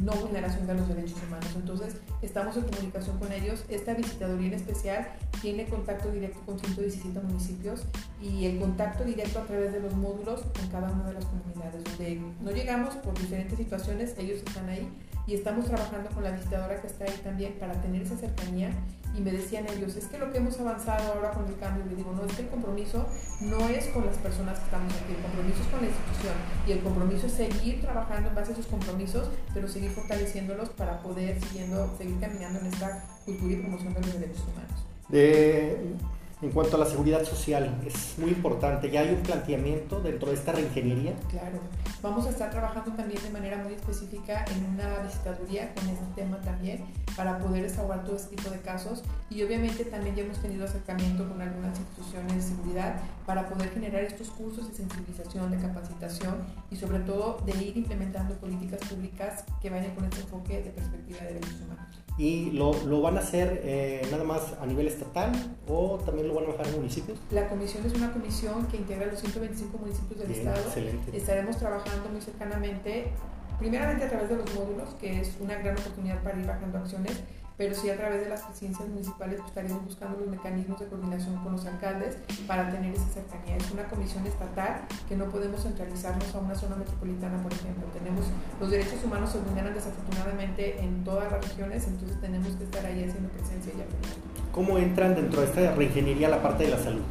no 0.03 0.12
vulneración 0.13 0.65
de 0.65 0.74
los 0.74 0.88
derechos 0.88 1.17
humanos. 1.27 1.50
Entonces, 1.55 1.98
estamos 2.24 2.58
en 2.58 2.63
comunicación 2.63 3.19
con 3.19 3.31
ellos. 3.31 3.63
Esta 3.69 3.93
visitaduría 3.93 4.48
en 4.48 4.53
especial 4.55 5.08
tiene 5.39 5.65
contacto 5.65 6.12
directo 6.12 6.39
con 6.48 6.60
117 6.60 7.19
municipios 7.19 7.86
y 8.24 8.46
el 8.46 8.60
contacto 8.60 9.03
directo 9.03 9.38
a 9.38 9.46
través 9.46 9.72
de 9.72 9.81
los 9.81 9.96
módulos 9.96 10.41
con 10.41 10.67
cada 10.69 10.91
una 10.91 11.10
de 11.10 11.13
las 11.13 11.25
comunidades, 11.25 11.84
donde 11.84 12.22
no 12.41 12.51
llegamos 12.51 12.96
por 12.96 13.13
diferentes 13.19 13.58
situaciones, 13.58 14.15
ellos 14.17 14.39
están 14.39 14.67
ahí 14.67 14.89
y 15.29 15.36
estamos 15.36 15.65
trabajando 15.65 16.09
con 16.09 16.24
la 16.24 16.31
visitadora 16.31 16.81
que 16.81 16.88
está 16.88 17.05
ahí 17.05 17.13
también 17.24 17.53
para 17.59 17.74
tener 17.74 18.01
esa 18.01 18.17
cercanía 18.17 18.71
y 19.15 19.21
me 19.21 19.31
decían 19.31 19.65
ellos, 19.69 19.95
es 19.95 20.05
que 20.05 20.17
lo 20.17 20.31
que 20.31 20.39
hemos 20.39 20.59
avanzado 20.59 21.13
ahora 21.13 21.31
con 21.31 21.45
el 21.45 21.55
cambio, 21.57 21.86
le 21.86 21.95
digo, 21.95 22.13
no, 22.13 22.25
es 22.25 22.33
que 22.33 22.43
el 22.43 22.48
compromiso 22.48 23.05
no 23.41 23.69
es 23.69 23.88
con 23.88 24.07
las 24.07 24.17
personas 24.17 24.57
que 24.57 24.65
estamos 24.65 24.91
aquí, 24.93 25.13
el 25.13 25.21
compromiso 25.21 25.62
es 25.62 25.67
con 25.67 25.81
la 25.81 25.88
institución 25.88 26.33
y 26.65 26.71
el 26.71 26.79
compromiso 26.79 27.27
es 27.27 27.33
seguir 27.33 27.81
trabajando 27.81 28.29
en 28.29 28.36
base 28.36 28.51
a 28.51 28.53
esos 28.53 28.65
compromisos, 28.65 29.29
pero 29.53 29.67
seguir 29.67 29.91
fortaleciéndolos 29.91 30.69
para 30.69 31.01
poder 31.03 31.39
siguiendo, 31.41 31.95
seguir 31.98 32.19
caminando 32.19 32.59
en 32.59 32.67
esta 32.67 33.05
cultura 33.25 33.53
y 33.53 33.57
promoción 33.57 33.93
de 33.93 34.01
los 34.01 34.13
derechos 34.19 34.43
humanos. 34.51 34.86
De 35.09 35.93
en 36.41 36.51
cuanto 36.51 36.77
a 36.77 36.79
la 36.79 36.86
seguridad 36.86 37.25
social, 37.25 37.81
es 37.86 38.17
muy 38.17 38.31
importante. 38.31 38.89
¿Ya 38.89 39.01
hay 39.01 39.10
un 39.10 39.22
planteamiento 39.22 40.00
dentro 40.00 40.29
de 40.29 40.36
esta 40.36 40.53
reingeniería? 40.53 41.13
Claro. 41.29 41.60
Vamos 42.01 42.25
a 42.27 42.29
estar 42.29 42.50
trabajando 42.50 42.93
también 42.93 43.22
de 43.22 43.29
manera 43.29 43.58
muy 43.58 43.74
específica 43.74 44.46
en 44.46 44.74
una 44.74 45.00
visitaduría 45.00 45.74
con 45.75 45.89
este 45.89 46.05
tema 46.15 46.39
también 46.39 46.86
para 47.17 47.39
poder 47.39 47.63
desahogar 47.63 48.05
todo 48.05 48.15
este 48.15 48.38
tipo 48.38 48.50
de 48.50 48.60
casos. 48.60 49.03
Y 49.29 49.43
obviamente 49.43 49.84
también 49.84 50.15
ya 50.15 50.24
hemos 50.24 50.38
tenido 50.41 50.63
acercamiento 50.63 51.27
con 51.27 51.41
algunas 51.41 51.77
instituciones 51.77 52.34
de 52.36 52.41
seguridad 52.41 53.01
para 53.25 53.50
poder 53.50 53.72
generar 53.72 54.03
estos 54.03 54.29
cursos 54.29 54.69
de 54.69 54.75
sensibilización, 54.75 55.51
de 55.51 55.58
capacitación 55.58 56.46
y 56.72 56.77
sobre 56.77 57.00
todo 57.00 57.39
de 57.46 57.51
ir 57.62 57.75
implementando 57.75 58.36
políticas 58.36 58.79
públicas 58.88 59.43
que 59.62 59.69
vayan 59.69 59.93
con 59.93 60.05
este 60.05 60.22
enfoque 60.22 60.63
de 60.63 60.69
perspectiva 60.69 61.19
de 61.19 61.34
derechos 61.34 61.62
humanos 61.65 61.99
y 62.19 62.51
lo, 62.51 62.73
lo, 62.85 63.01
van 63.01 63.15
a 63.15 63.21
hacer 63.21 63.61
eh, 63.63 64.05
nada 64.11 64.25
más 64.25 64.53
a 64.61 64.65
nivel 64.65 64.88
estatal 64.88 65.31
o 65.69 65.97
también 66.05 66.27
lo 66.27 66.35
van 66.35 66.43
a 66.43 66.47
bajar 66.49 66.67
en 66.67 66.75
municipios? 66.75 67.17
La 67.31 67.47
comisión 67.47 67.85
es 67.85 67.93
una 67.93 68.11
comisión 68.11 68.67
que 68.67 68.75
integra 68.75 69.07
los 69.07 69.21
125 69.21 69.77
municipios 69.77 70.19
del 70.19 70.31
estado. 70.31 70.59
Excelente. 70.59 71.15
Estaremos 71.15 71.57
trabajando 71.57 72.09
muy 72.09 72.19
cercanamente, 72.19 73.05
primeramente 73.57 74.03
a 74.03 74.09
través 74.09 74.29
de 74.29 74.35
los 74.35 74.53
módulos, 74.53 74.89
que 74.99 75.21
es 75.21 75.38
una 75.39 75.55
gran 75.55 75.79
oportunidad 75.79 76.21
para 76.21 76.38
ir 76.38 76.45
bajando 76.45 76.79
acciones 76.79 77.23
pero 77.60 77.75
sí 77.75 77.89
a 77.89 77.98
través 77.98 78.22
de 78.22 78.30
las 78.30 78.42
presidencias 78.44 78.88
municipales 78.88 79.36
pues, 79.39 79.50
estaremos 79.50 79.84
buscando 79.84 80.18
los 80.18 80.30
mecanismos 80.30 80.80
de 80.80 80.88
coordinación 80.88 81.36
con 81.44 81.51
los 81.51 81.66
alcaldes 81.66 82.16
para 82.48 82.72
tener 82.72 82.96
esa 82.96 83.10
cercanía. 83.10 83.58
Es 83.58 83.70
una 83.72 83.84
comisión 83.84 84.25
estatal 84.25 84.88
que 85.10 85.18
no 85.18 85.25
podemos 85.25 85.62
centralizarnos 85.63 86.34
a 86.34 86.39
una 86.39 86.56
zona 86.56 86.78
metropolitana, 86.78 87.44
por 87.44 87.51
ejemplo. 87.51 87.86
Tenemos 87.92 88.28
los 88.62 88.72
derechos 88.72 89.04
humanos 89.04 89.34
se 89.34 89.39
vulneran 89.39 89.74
desafortunadamente 89.74 90.80
en 90.80 91.04
todas 91.04 91.30
las 91.30 91.46
regiones, 91.50 91.86
entonces 91.86 92.22
tenemos 92.22 92.48
que 92.56 92.63
estar 92.63 92.86
ahí 92.86 93.04
haciendo 93.04 93.28
presencia 93.28 93.74
y 93.78 93.82
apoyando. 93.82 94.51
¿Cómo 94.54 94.78
entran 94.78 95.16
dentro 95.16 95.42
de 95.42 95.48
esta 95.48 95.75
reingeniería 95.75 96.30
la 96.30 96.42
parte 96.42 96.63
de 96.63 96.70
la 96.72 96.80
salud? 96.80 97.04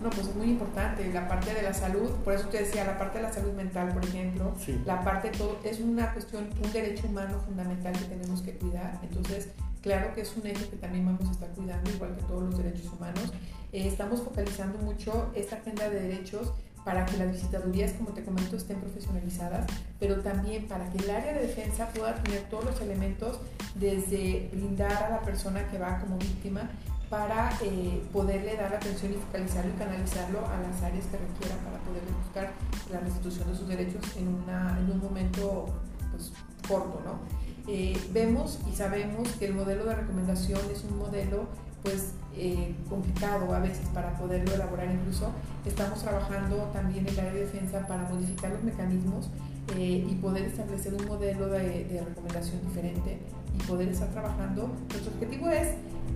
No, 0.00 0.08
pues 0.08 0.28
es 0.28 0.36
muy 0.36 0.50
importante 0.50 1.10
la 1.12 1.28
parte 1.28 1.52
de 1.52 1.62
la 1.62 1.74
salud, 1.74 2.10
por 2.24 2.34
eso 2.34 2.48
te 2.48 2.58
decía, 2.58 2.84
la 2.84 2.98
parte 2.98 3.18
de 3.18 3.24
la 3.24 3.32
salud 3.32 3.52
mental, 3.52 3.92
por 3.92 4.04
ejemplo, 4.04 4.54
la 4.84 5.02
parte 5.02 5.30
todo, 5.30 5.58
es 5.64 5.80
una 5.80 6.12
cuestión, 6.12 6.48
un 6.62 6.72
derecho 6.72 7.06
humano 7.08 7.40
fundamental 7.40 7.92
que 7.92 8.04
tenemos 8.04 8.42
que 8.42 8.52
cuidar, 8.52 9.00
entonces 9.02 9.48
claro 9.82 10.14
que 10.14 10.22
es 10.22 10.36
un 10.36 10.46
eje 10.46 10.68
que 10.68 10.76
también 10.76 11.06
vamos 11.06 11.28
a 11.28 11.32
estar 11.32 11.48
cuidando, 11.50 11.90
igual 11.90 12.14
que 12.16 12.22
todos 12.22 12.42
los 12.42 12.58
derechos 12.58 12.92
humanos. 12.92 13.32
Eh, 13.72 13.88
estamos 13.88 14.22
focalizando 14.22 14.78
mucho 14.78 15.30
esta 15.34 15.56
agenda 15.56 15.88
de 15.88 16.00
derechos 16.00 16.52
para 16.84 17.04
que 17.04 17.16
las 17.16 17.32
visitadurías, 17.32 17.92
como 17.94 18.10
te 18.10 18.24
comento, 18.24 18.56
estén 18.56 18.78
profesionalizadas, 18.80 19.66
pero 19.98 20.20
también 20.20 20.68
para 20.68 20.88
que 20.90 20.98
el 20.98 21.10
área 21.10 21.32
de 21.32 21.48
defensa 21.48 21.88
pueda 21.88 22.14
tener 22.22 22.42
todos 22.48 22.64
los 22.64 22.80
elementos 22.80 23.40
desde 23.74 24.48
brindar 24.52 25.02
a 25.02 25.10
la 25.10 25.20
persona 25.22 25.66
que 25.68 25.78
va 25.78 25.98
como 25.98 26.16
víctima 26.16 26.70
para 27.10 27.50
eh, 27.62 28.02
poderle 28.12 28.56
dar 28.56 28.74
atención 28.74 29.12
y 29.12 29.16
focalizarlo 29.16 29.72
y 29.74 29.78
canalizarlo 29.78 30.46
a 30.46 30.60
las 30.60 30.82
áreas 30.82 31.06
que 31.06 31.18
requiera 31.18 31.56
para 31.64 31.78
poder 31.78 32.02
buscar 32.22 32.52
la 32.92 33.00
restitución 33.00 33.50
de 33.50 33.56
sus 33.58 33.68
derechos 33.68 34.04
en, 34.16 34.28
un 34.28 35.00
momento 35.00 35.66
pues, 36.12 36.32
corto. 36.68 37.00
¿no? 37.04 37.45
Eh, 37.68 37.98
vemos 38.12 38.60
y 38.70 38.76
sabemos 38.76 39.28
que 39.38 39.46
el 39.46 39.54
modelo 39.54 39.84
de 39.84 39.94
recomendación 39.94 40.60
es 40.72 40.84
un 40.84 40.98
modelo 40.98 41.46
pues 41.82 42.12
eh, 42.34 42.74
complicado 42.88 43.52
a 43.54 43.60
veces 43.60 43.86
para 43.94 44.16
poderlo 44.16 44.54
elaborar 44.54 44.90
incluso. 44.90 45.32
Estamos 45.64 46.02
trabajando 46.02 46.56
también 46.72 47.06
en 47.06 47.14
el 47.14 47.20
área 47.20 47.32
de 47.32 47.40
defensa 47.40 47.86
para 47.86 48.08
modificar 48.08 48.50
los 48.52 48.62
mecanismos 48.62 49.30
y 49.76 50.14
poder 50.22 50.44
establecer 50.44 50.94
un 50.94 51.04
modelo 51.06 51.48
de, 51.48 51.84
de 51.86 52.00
recomendación 52.00 52.60
diferente 52.62 53.18
y 53.52 53.62
poder 53.64 53.88
estar 53.88 54.08
trabajando. 54.10 54.70
Nuestro 54.90 55.12
objetivo 55.12 55.50
es 55.50 55.70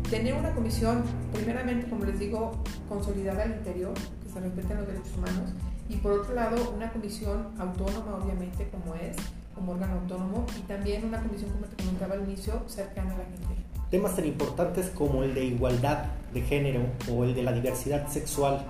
tener 0.09 0.35
una 0.35 0.55
comisión, 0.55 1.03
primeramente, 1.33 1.91
como 1.91 2.05
les 2.05 2.19
digo, 2.21 2.53
consolidada 2.89 3.43
al 3.43 3.51
interior, 3.51 3.93
que 3.95 4.33
se 4.33 4.41
respeten 4.41 4.77
los 4.77 4.87
derechos 4.87 5.17
humanos, 5.17 5.51
y 5.89 5.97
por 5.97 6.13
otro 6.13 6.35
lado, 6.35 6.73
una 6.77 6.93
comisión 6.93 7.49
autónoma, 7.59 8.17
obviamente, 8.23 8.69
como 8.71 8.95
es, 8.95 9.17
como 9.61 9.73
órgano 9.73 10.01
autónomo, 10.01 10.47
y 10.59 10.63
también 10.63 11.05
una 11.05 11.21
comisión, 11.21 11.51
como 11.51 11.67
te 11.67 11.77
comentaba 11.77 12.15
al 12.15 12.23
inicio, 12.23 12.63
cercana 12.67 13.15
a 13.15 13.19
la 13.19 13.25
gente. 13.25 13.63
Temas 13.91 14.17
tan 14.17 14.25
importantes 14.25 14.89
como 14.89 15.23
el 15.23 15.35
de 15.35 15.45
igualdad 15.45 16.05
de 16.33 16.41
género 16.41 16.81
o 17.13 17.25
el 17.25 17.35
de 17.35 17.43
la 17.43 17.53
diversidad 17.53 18.09
sexual, 18.09 18.65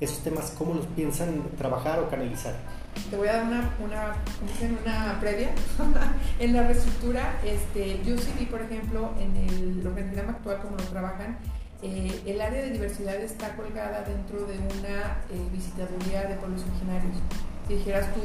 esos 0.00 0.18
temas, 0.18 0.52
¿cómo 0.58 0.74
los 0.74 0.86
piensan 0.86 1.42
trabajar 1.56 2.00
o 2.00 2.10
canalizar? 2.10 2.54
te 3.10 3.16
voy 3.16 3.28
a 3.28 3.34
dar 3.34 3.44
una, 3.44 3.70
una, 3.84 4.14
una 4.82 5.20
previa. 5.20 5.50
en 6.38 6.52
la 6.52 6.66
reestructura, 6.66 7.40
este, 7.44 8.00
yo 8.04 8.16
sí 8.18 8.32
vi, 8.38 8.46
por 8.46 8.62
ejemplo, 8.62 9.10
en 9.18 9.36
el 9.36 9.86
organigrama 9.86 10.32
actual, 10.32 10.60
como 10.62 10.76
lo 10.76 10.84
trabajan, 10.84 11.38
eh, 11.82 12.22
el 12.24 12.40
área 12.40 12.62
de 12.62 12.70
diversidad 12.70 13.16
está 13.16 13.54
colgada 13.56 14.02
dentro 14.02 14.46
de 14.46 14.54
una 14.58 15.18
eh, 15.30 15.48
visitaduría 15.52 16.22
de 16.22 16.36
pueblos 16.36 16.62
originarios. 16.70 17.16
Si 17.68 17.74
dijeras 17.74 18.12
tú, 18.14 18.20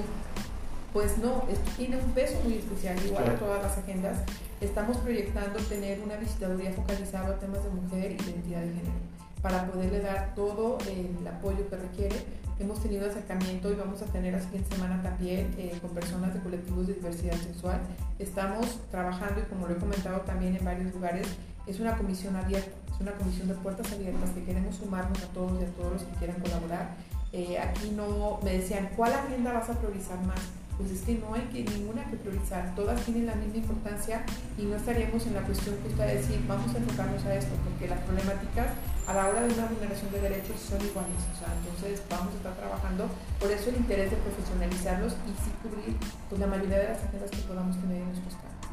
pues 0.93 1.17
no, 1.17 1.43
esto 1.51 1.71
tiene 1.77 1.97
un 1.97 2.11
peso 2.11 2.39
muy 2.43 2.55
especial, 2.55 2.97
igual 3.05 3.29
a 3.29 3.35
todas 3.35 3.61
las 3.61 3.77
agendas. 3.77 4.17
Estamos 4.59 4.97
proyectando 4.97 5.59
tener 5.59 6.01
una 6.01 6.17
visitaduría 6.17 6.73
focalizada 6.73 7.29
a 7.29 7.39
temas 7.39 7.63
de 7.63 7.69
mujer 7.69 8.11
y 8.11 8.15
identidad 8.15 8.61
de 8.61 8.67
género 8.67 9.19
para 9.41 9.65
poderle 9.67 10.01
dar 10.01 10.33
todo 10.35 10.77
el 10.89 11.25
apoyo 11.27 11.69
que 11.69 11.75
requiere. 11.77 12.15
Hemos 12.59 12.81
tenido 12.81 13.09
acercamiento 13.09 13.71
y 13.71 13.75
vamos 13.75 14.01
a 14.01 14.05
tener 14.05 14.33
la 14.33 14.41
siguiente 14.41 14.75
semana 14.75 15.01
también 15.01 15.55
eh, 15.57 15.77
con 15.81 15.91
personas 15.91 16.33
de 16.33 16.41
colectivos 16.41 16.87
de 16.87 16.95
diversidad 16.95 17.35
sexual. 17.35 17.79
Estamos 18.17 18.79
trabajando 18.91 19.39
y 19.39 19.43
como 19.43 19.67
lo 19.67 19.75
he 19.75 19.77
comentado 19.77 20.21
también 20.21 20.57
en 20.57 20.65
varios 20.65 20.93
lugares, 20.93 21.27
es 21.67 21.79
una 21.79 21.95
comisión 21.95 22.35
abierta, 22.35 22.71
es 22.93 22.99
una 22.99 23.13
comisión 23.13 23.47
de 23.47 23.53
puertas 23.53 23.89
abiertas 23.93 24.31
que 24.31 24.43
queremos 24.43 24.75
sumarnos 24.75 25.23
a 25.23 25.27
todos 25.27 25.61
y 25.61 25.63
a 25.63 25.67
todos 25.67 25.93
los 25.93 26.03
que 26.03 26.15
quieran 26.17 26.41
colaborar. 26.41 26.95
Eh, 27.31 27.59
aquí 27.59 27.91
no 27.95 28.39
me 28.43 28.57
decían, 28.57 28.89
¿cuál 28.97 29.13
agenda 29.13 29.53
vas 29.53 29.69
a 29.69 29.73
priorizar 29.73 30.19
más? 30.25 30.39
Pues 30.79 30.91
es 30.91 31.01
que 31.01 31.15
no 31.15 31.33
hay 31.35 31.43
que, 31.51 31.69
ninguna 31.69 32.09
que 32.09 32.15
priorizar, 32.15 32.73
todas 32.73 33.03
tienen 33.03 33.25
la 33.25 33.35
misma 33.35 33.57
importancia 33.57 34.23
y 34.57 34.63
no 34.63 34.77
estaríamos 34.77 35.27
en 35.27 35.33
la 35.33 35.41
cuestión 35.41 35.75
que 35.83 35.89
usted 35.89 36.07
decir, 36.07 36.39
vamos 36.47 36.73
a 36.73 36.77
enfocarnos 36.77 37.21
a 37.25 37.35
esto, 37.35 37.51
porque 37.67 37.89
las 37.89 37.99
problemáticas 38.07 38.71
a 39.05 39.13
la 39.13 39.27
hora 39.27 39.41
de 39.43 39.53
una 39.53 39.65
vulneración 39.65 40.09
de 40.13 40.21
derechos 40.21 40.55
son 40.55 40.79
iguales, 40.79 41.19
o 41.19 41.35
sea, 41.35 41.51
entonces 41.51 42.01
vamos 42.09 42.31
a 42.31 42.37
estar 42.37 42.55
trabajando, 42.55 43.11
por 43.41 43.51
eso 43.51 43.69
el 43.71 43.75
interés 43.75 44.09
de 44.09 44.17
profesionalizarlos 44.23 45.19
y 45.27 45.31
sí 45.43 45.51
cubrir 45.59 45.97
pues, 46.29 46.39
la 46.39 46.47
mayoría 46.47 46.79
de 46.79 46.87
las 46.95 47.03
agendas 47.03 47.29
que 47.29 47.43
podamos 47.43 47.75
tener 47.75 47.97
en 47.99 48.07
nuestros 48.07 48.33
campos. 48.39 48.69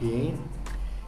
Bien. 0.00 0.34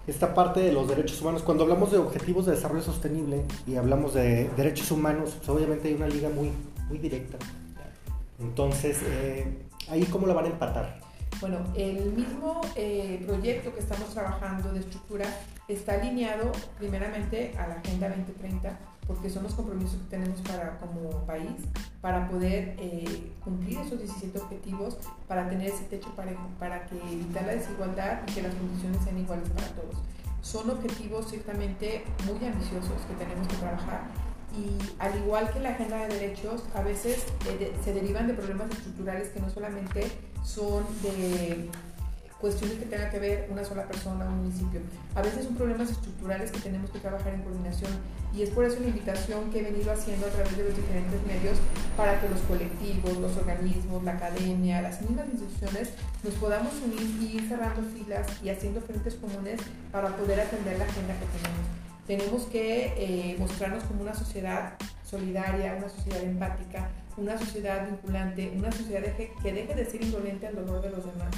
Esta 0.06 0.34
parte 0.34 0.60
de 0.60 0.72
los 0.72 0.86
derechos 0.86 1.22
humanos, 1.22 1.42
cuando 1.42 1.64
hablamos 1.64 1.90
de 1.90 1.96
objetivos 1.96 2.44
de 2.44 2.52
desarrollo 2.52 2.82
sostenible 2.82 3.46
y 3.66 3.76
hablamos 3.76 4.12
de 4.12 4.50
derechos 4.58 4.90
humanos, 4.90 5.32
pues, 5.38 5.48
obviamente 5.48 5.88
hay 5.88 5.94
una 5.94 6.08
liga 6.08 6.28
muy, 6.28 6.52
muy 6.90 6.98
directa. 6.98 7.38
Entonces, 8.38 8.98
eh, 9.06 9.63
¿Ahí 9.88 10.04
cómo 10.04 10.26
lo 10.26 10.34
van 10.34 10.46
a 10.46 10.48
empatar? 10.48 10.98
Bueno, 11.40 11.58
el 11.74 12.12
mismo 12.12 12.60
eh, 12.76 13.22
proyecto 13.26 13.74
que 13.74 13.80
estamos 13.80 14.08
trabajando 14.10 14.72
de 14.72 14.80
estructura 14.80 15.26
está 15.68 15.94
alineado 15.94 16.52
primeramente 16.78 17.54
a 17.58 17.66
la 17.66 17.74
Agenda 17.74 18.08
2030 18.08 18.78
porque 19.06 19.28
son 19.28 19.42
los 19.42 19.54
compromisos 19.54 20.00
que 20.00 20.16
tenemos 20.16 20.40
para, 20.40 20.78
como 20.78 21.10
país 21.26 21.52
para 22.00 22.28
poder 22.28 22.76
eh, 22.78 23.32
cumplir 23.42 23.78
esos 23.78 23.98
17 23.98 24.38
objetivos, 24.38 24.96
para 25.28 25.48
tener 25.48 25.68
ese 25.68 25.84
techo 25.84 26.14
parejo, 26.14 26.48
para 26.58 26.86
que 26.86 26.96
evitar 26.96 27.44
la 27.44 27.54
desigualdad 27.54 28.22
y 28.26 28.32
que 28.32 28.42
las 28.42 28.54
condiciones 28.54 29.02
sean 29.04 29.18
iguales 29.18 29.48
para 29.50 29.68
todos. 29.68 29.96
Son 30.40 30.68
objetivos 30.70 31.28
ciertamente 31.28 32.04
muy 32.24 32.46
ambiciosos 32.46 33.00
que 33.08 33.14
tenemos 33.14 33.46
que 33.48 33.56
trabajar 33.56 34.02
y 34.56 34.78
al 34.98 35.16
igual 35.16 35.50
que 35.52 35.60
la 35.60 35.70
agenda 35.70 36.06
de 36.06 36.14
derechos, 36.14 36.62
a 36.74 36.82
veces 36.82 37.24
eh, 37.48 37.72
se 37.84 37.92
derivan 37.92 38.26
de 38.26 38.34
problemas 38.34 38.70
estructurales 38.70 39.28
que 39.28 39.40
no 39.40 39.50
solamente 39.50 40.06
son 40.44 40.84
de 41.02 41.68
cuestiones 42.40 42.76
que 42.76 42.84
tengan 42.84 43.10
que 43.10 43.18
ver 43.18 43.48
una 43.50 43.64
sola 43.64 43.84
persona 43.84 44.26
o 44.26 44.28
un 44.28 44.44
municipio. 44.44 44.80
A 45.14 45.22
veces 45.22 45.44
son 45.44 45.54
problemas 45.54 45.90
estructurales 45.90 46.50
que 46.50 46.60
tenemos 46.60 46.90
que 46.90 46.98
trabajar 46.98 47.32
en 47.32 47.42
coordinación 47.42 47.90
y 48.34 48.42
es 48.42 48.50
por 48.50 48.64
eso 48.64 48.80
la 48.80 48.88
invitación 48.88 49.50
que 49.50 49.60
he 49.60 49.62
venido 49.62 49.90
haciendo 49.90 50.26
a 50.26 50.28
través 50.28 50.56
de 50.56 50.64
los 50.64 50.76
diferentes 50.76 51.26
medios 51.26 51.56
para 51.96 52.20
que 52.20 52.28
los 52.28 52.40
colectivos, 52.40 53.16
los 53.16 53.36
organismos, 53.38 54.04
la 54.04 54.12
academia, 54.12 54.82
las 54.82 55.00
mismas 55.00 55.26
instituciones 55.32 55.90
nos 56.22 56.34
podamos 56.34 56.74
unir 56.84 57.00
y 57.22 57.36
ir 57.36 57.48
cerrando 57.48 57.82
filas 57.90 58.26
y 58.42 58.50
haciendo 58.50 58.80
frentes 58.82 59.14
comunes 59.14 59.60
para 59.90 60.14
poder 60.14 60.40
atender 60.40 60.78
la 60.78 60.84
agenda 60.84 61.14
que 61.14 61.26
tenemos. 61.38 61.83
Tenemos 62.06 62.44
que 62.44 62.92
eh, 62.96 63.36
mostrarnos 63.38 63.84
como 63.84 64.02
una 64.02 64.14
sociedad 64.14 64.74
solidaria, 65.04 65.76
una 65.78 65.88
sociedad 65.88 66.22
empática, 66.22 66.90
una 67.16 67.38
sociedad 67.38 67.88
vinculante, 67.88 68.52
una 68.56 68.70
sociedad 68.72 69.02
que 69.16 69.52
deje 69.52 69.74
de 69.74 69.84
ser 69.84 70.02
indolente 70.02 70.46
al 70.46 70.56
dolor 70.56 70.82
de 70.82 70.90
los 70.90 71.04
demás. 71.06 71.34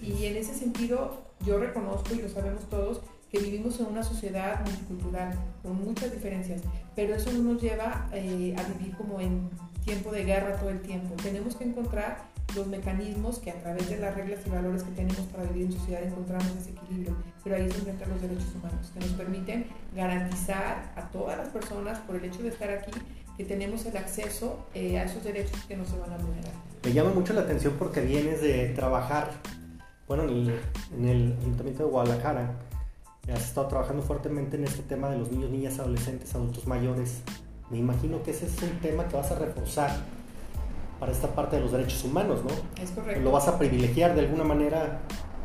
Y 0.00 0.26
en 0.26 0.36
ese 0.36 0.54
sentido, 0.54 1.22
yo 1.44 1.58
reconozco, 1.58 2.14
y 2.14 2.22
lo 2.22 2.28
sabemos 2.28 2.68
todos, 2.68 3.00
que 3.30 3.40
vivimos 3.40 3.80
en 3.80 3.86
una 3.86 4.02
sociedad 4.02 4.64
multicultural, 4.64 5.34
con 5.62 5.84
muchas 5.84 6.12
diferencias, 6.12 6.62
pero 6.94 7.14
eso 7.14 7.32
no 7.32 7.52
nos 7.52 7.62
lleva 7.62 8.08
eh, 8.12 8.54
a 8.56 8.62
vivir 8.62 8.96
como 8.96 9.20
en 9.20 9.50
tiempo 9.84 10.12
de 10.12 10.24
guerra 10.24 10.56
todo 10.56 10.70
el 10.70 10.80
tiempo. 10.80 11.14
Tenemos 11.22 11.56
que 11.56 11.64
encontrar 11.64 12.24
los 12.54 12.66
mecanismos 12.68 13.38
que 13.38 13.50
a 13.50 13.60
través 13.60 13.88
de 13.88 13.98
las 13.98 14.14
reglas 14.14 14.40
y 14.46 14.50
valores 14.50 14.82
que 14.82 14.92
tenemos 14.92 15.20
para 15.26 15.44
vivir 15.44 15.66
en 15.66 15.72
sociedad 15.72 16.02
encontramos 16.02 16.46
ese 16.58 16.70
equilibrio. 16.70 17.16
Pero 17.42 17.56
ahí 17.56 17.70
se 17.70 17.78
encuentran 17.78 18.10
los 18.10 18.22
derechos 18.22 18.54
humanos, 18.54 18.90
que 18.94 19.00
nos 19.00 19.10
permiten 19.10 19.66
garantizar 19.96 20.92
a 20.94 21.02
todas 21.10 21.38
las 21.38 21.48
personas, 21.48 21.98
por 22.00 22.16
el 22.16 22.24
hecho 22.24 22.42
de 22.42 22.50
estar 22.50 22.70
aquí, 22.70 22.92
que 23.36 23.44
tenemos 23.44 23.84
el 23.86 23.96
acceso 23.96 24.66
eh, 24.74 24.98
a 24.98 25.04
esos 25.04 25.24
derechos 25.24 25.58
que 25.66 25.76
no 25.76 25.84
se 25.84 25.98
van 25.98 26.12
a 26.12 26.16
vulnerar. 26.16 26.52
Me 26.84 26.92
llama 26.92 27.10
mucho 27.10 27.32
la 27.32 27.40
atención 27.42 27.74
porque 27.78 28.00
vienes 28.00 28.40
de 28.40 28.68
trabajar, 28.68 29.30
bueno, 30.06 30.24
en 30.24 30.30
el, 30.30 30.60
en 30.96 31.08
el 31.08 31.36
Ayuntamiento 31.40 31.84
de 31.84 31.90
Guadalajara, 31.90 32.52
has 33.32 33.44
estado 33.44 33.66
trabajando 33.66 34.02
fuertemente 34.02 34.56
en 34.56 34.64
este 34.64 34.82
tema 34.82 35.08
de 35.10 35.18
los 35.18 35.32
niños, 35.32 35.50
niñas, 35.50 35.78
adolescentes, 35.78 36.34
adultos 36.34 36.66
mayores. 36.66 37.22
Me 37.70 37.78
imagino 37.78 38.22
que 38.22 38.30
ese 38.30 38.46
es 38.46 38.62
un 38.62 38.78
tema 38.80 39.08
que 39.08 39.16
vas 39.16 39.32
a 39.32 39.38
reforzar 39.38 39.90
para 41.00 41.10
esta 41.10 41.28
parte 41.28 41.56
de 41.56 41.62
los 41.62 41.72
derechos 41.72 42.04
humanos, 42.04 42.42
¿no? 42.44 42.82
Es 42.82 42.90
correcto. 42.90 43.22
Lo 43.22 43.32
vas 43.32 43.48
a 43.48 43.58
privilegiar 43.58 44.14
de 44.14 44.20
alguna 44.20 44.44
manera. 44.44 45.00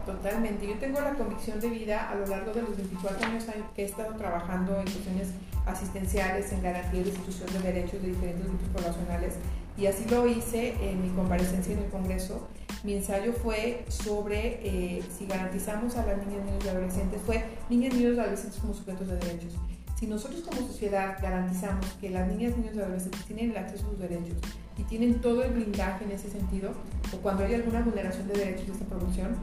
Totalmente. 0.05 0.67
Yo 0.67 0.75
tengo 0.79 0.99
la 0.99 1.13
convicción 1.13 1.59
de 1.59 1.69
vida 1.69 2.09
a 2.09 2.15
lo 2.15 2.25
largo 2.25 2.51
de 2.53 2.61
los 2.63 2.75
24 2.75 3.27
años 3.27 3.45
que 3.75 3.83
he 3.83 3.85
estado 3.85 4.15
trabajando 4.15 4.77
en 4.77 4.83
cuestiones 4.83 5.29
asistenciales, 5.65 6.51
en 6.51 6.63
garantía 6.63 7.03
de 7.03 7.09
institución 7.09 7.53
de 7.53 7.59
derechos 7.59 8.01
de 8.01 8.09
diferentes 8.09 8.47
grupos 8.47 8.67
poblacionales 8.69 9.35
y 9.77 9.85
así 9.85 10.05
lo 10.09 10.27
hice 10.27 10.75
en 10.81 11.01
mi 11.01 11.09
comparecencia 11.09 11.73
en 11.73 11.79
el 11.79 11.89
Congreso. 11.89 12.47
Mi 12.83 12.93
ensayo 12.93 13.33
fue 13.33 13.85
sobre 13.89 14.59
eh, 14.63 15.03
si 15.17 15.27
garantizamos 15.27 15.95
a 15.97 16.05
las 16.05 16.17
niñas, 16.17 16.45
niños 16.45 16.65
y 16.65 16.69
adolescentes, 16.69 17.21
fue 17.25 17.45
niñas, 17.69 17.93
niños 17.93 18.15
y 18.15 18.19
adolescentes 18.19 18.59
como 18.59 18.73
sujetos 18.73 19.07
de 19.07 19.17
derechos. 19.17 19.53
Si 19.99 20.07
nosotros 20.07 20.41
como 20.41 20.67
sociedad 20.67 21.17
garantizamos 21.21 21.85
que 22.01 22.09
las 22.09 22.27
niñas, 22.27 22.57
niños 22.57 22.75
y 22.75 22.79
adolescentes 22.79 23.23
tienen 23.25 23.51
el 23.51 23.57
acceso 23.57 23.85
a 23.85 23.89
sus 23.91 23.99
derechos 23.99 24.37
y 24.77 24.83
tienen 24.83 25.21
todo 25.21 25.43
el 25.43 25.51
blindaje 25.51 26.05
en 26.05 26.11
ese 26.11 26.29
sentido, 26.29 26.71
o 27.13 27.17
cuando 27.17 27.43
hay 27.43 27.53
alguna 27.53 27.81
vulneración 27.81 28.27
de 28.27 28.33
derechos 28.33 28.65
de 28.65 28.73
esta 28.73 28.85
promoción, 28.85 29.35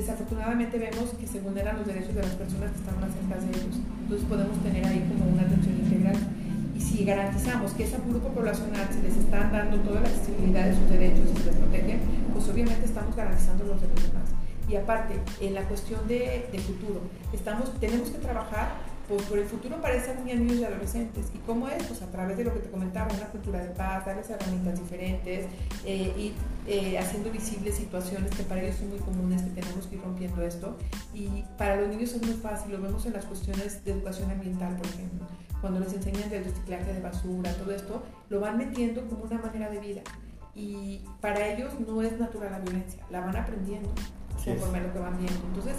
desafortunadamente 0.00 0.78
vemos 0.78 1.10
que 1.18 1.26
se 1.26 1.40
vulneran 1.40 1.76
los 1.78 1.86
derechos 1.86 2.14
de 2.14 2.22
las 2.22 2.34
personas 2.34 2.72
que 2.72 2.78
están 2.78 3.00
más 3.00 3.10
cerca 3.12 3.36
de 3.36 3.48
ellos. 3.50 3.76
Entonces 4.02 4.28
podemos 4.28 4.56
tener 4.62 4.86
ahí 4.86 5.04
como 5.08 5.30
una 5.32 5.42
atención 5.42 5.74
integral. 5.78 6.16
Y 6.76 6.80
si 6.80 7.04
garantizamos 7.04 7.72
que 7.72 7.84
ese 7.84 7.98
grupo 8.06 8.28
poblacional 8.28 8.86
se 8.92 9.02
les 9.02 9.16
están 9.16 9.52
dando 9.52 9.78
toda 9.78 10.00
la 10.00 10.08
accesibilidad 10.08 10.66
de 10.66 10.74
sus 10.74 10.88
derechos 10.88 11.26
y 11.34 11.38
se 11.38 11.44
les 11.46 11.56
protegen, 11.56 12.00
pues 12.32 12.48
obviamente 12.48 12.84
estamos 12.84 13.16
garantizando 13.16 13.64
los 13.64 13.80
derechos 13.80 14.14
más. 14.14 14.30
Y 14.68 14.76
aparte, 14.76 15.14
en 15.40 15.54
la 15.54 15.62
cuestión 15.62 16.06
de, 16.06 16.48
de 16.52 16.58
futuro, 16.58 17.00
estamos, 17.32 17.72
tenemos 17.80 18.10
que 18.10 18.18
trabajar 18.18 18.68
pues 19.08 19.22
por 19.22 19.38
el 19.38 19.46
futuro 19.46 19.80
para 19.80 19.94
esas 19.94 20.22
niñas, 20.22 20.40
y 20.52 20.64
adolescentes. 20.64 21.26
¿Y 21.34 21.38
cómo 21.38 21.68
es? 21.68 21.82
Pues 21.84 22.02
a 22.02 22.10
través 22.10 22.36
de 22.36 22.44
lo 22.44 22.52
que 22.52 22.60
te 22.60 22.70
comentaba, 22.70 23.12
una 23.12 23.26
cultura 23.26 23.60
de 23.60 23.70
paz, 23.70 24.04
darles 24.04 24.28
herramientas 24.28 24.78
diferentes 24.78 25.46
eh, 25.84 26.12
y 26.16 26.34
eh, 26.66 26.98
haciendo 26.98 27.30
visibles 27.30 27.76
situaciones 27.76 28.34
que 28.34 28.42
para 28.42 28.62
ellos 28.62 28.76
son 28.76 28.90
muy 28.90 28.98
comunes, 28.98 29.42
que 29.42 29.60
tenemos 29.60 29.86
que 29.86 29.96
ir 29.96 30.02
rompiendo 30.02 30.42
esto. 30.42 30.76
Y 31.14 31.42
para 31.56 31.76
los 31.76 31.88
niños 31.88 32.12
es 32.12 32.22
muy 32.22 32.34
fácil, 32.34 32.72
lo 32.72 32.82
vemos 32.82 33.06
en 33.06 33.14
las 33.14 33.24
cuestiones 33.24 33.82
de 33.84 33.92
educación 33.92 34.30
ambiental, 34.30 34.76
por 34.76 34.86
ejemplo. 34.86 35.26
Cuando 35.62 35.80
les 35.80 35.92
enseñan 35.94 36.28
del 36.28 36.44
reciclaje 36.44 36.92
de 36.92 37.00
basura, 37.00 37.52
todo 37.54 37.74
esto, 37.74 38.02
lo 38.28 38.40
van 38.40 38.58
metiendo 38.58 39.08
como 39.08 39.24
una 39.24 39.38
manera 39.38 39.70
de 39.70 39.80
vida. 39.80 40.02
Y 40.54 41.00
para 41.20 41.48
ellos 41.48 41.72
no 41.86 42.02
es 42.02 42.18
natural 42.18 42.52
la 42.52 42.58
violencia, 42.58 43.02
la 43.10 43.20
van 43.20 43.36
aprendiendo 43.36 43.88
conforme 44.44 44.78
a 44.78 44.82
lo 44.82 44.92
que 44.92 44.98
van 44.98 45.18
viendo. 45.18 45.40
Entonces, 45.46 45.76